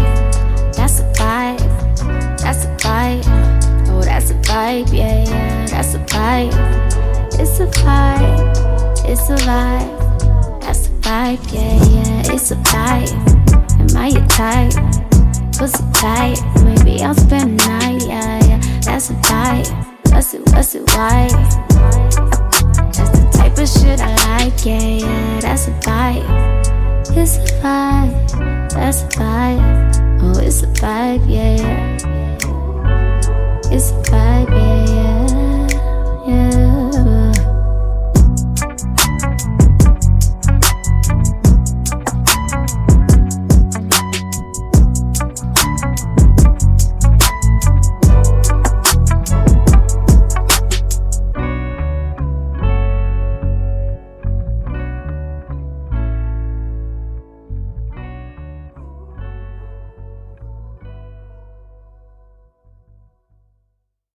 That's 0.74 1.00
a 1.00 1.12
vibe. 1.14 2.38
That's 2.38 2.64
a 2.64 2.76
vibe. 2.76 3.88
Oh, 3.88 4.02
that's 4.02 4.30
a 4.30 4.34
vibe. 4.34 4.92
Yeah, 4.92 5.24
yeah. 5.24 5.66
That's 5.66 5.94
a 5.94 5.98
vibe. 6.00 7.38
It's 7.40 7.60
a 7.60 7.66
vibe. 7.66 8.87
It's 9.10 9.30
a 9.30 9.36
vibe. 9.46 10.60
That's 10.60 10.86
a 10.86 10.90
vibe. 11.00 11.40
Yeah, 11.52 11.76
yeah. 11.94 12.34
It's 12.34 12.50
a 12.50 12.56
vibe. 12.56 13.10
Am 13.80 13.96
I 13.96 14.08
your 14.08 14.26
type? 14.26 14.74
Pussy 15.56 15.82
tight. 15.94 16.38
Maybe 16.62 17.02
I'll 17.02 17.14
spend 17.14 17.58
the 17.58 17.66
night. 17.68 18.02
Yeah, 18.06 18.38
yeah. 18.46 18.60
That's 18.82 19.10
a 19.10 19.14
vibe. 19.14 19.68
What's 20.12 20.34
it? 20.34 20.42
What's 20.52 20.74
it? 20.74 20.82
Why? 20.94 21.28
That's 22.92 23.10
the 23.18 23.28
type 23.32 23.58
of 23.58 23.68
shit 23.68 24.00
I 24.00 24.14
like. 24.28 24.64
Yeah, 24.64 24.80
yeah. 24.80 25.40
That's 25.40 25.68
a 25.68 25.72
vibe. 25.80 26.58
It's 27.16 27.36
a 27.36 27.40
vibe, 27.62 28.70
that's 28.70 29.02
a 29.02 29.08
vibe. 29.18 30.20
Oh, 30.22 30.38
it's 30.38 30.62
a 30.62 30.66
vibe, 30.66 31.28
yeah, 31.28 31.56
yeah. 31.56 31.96
It's 33.72 33.90
a 33.90 33.94
vibe. 34.02 34.48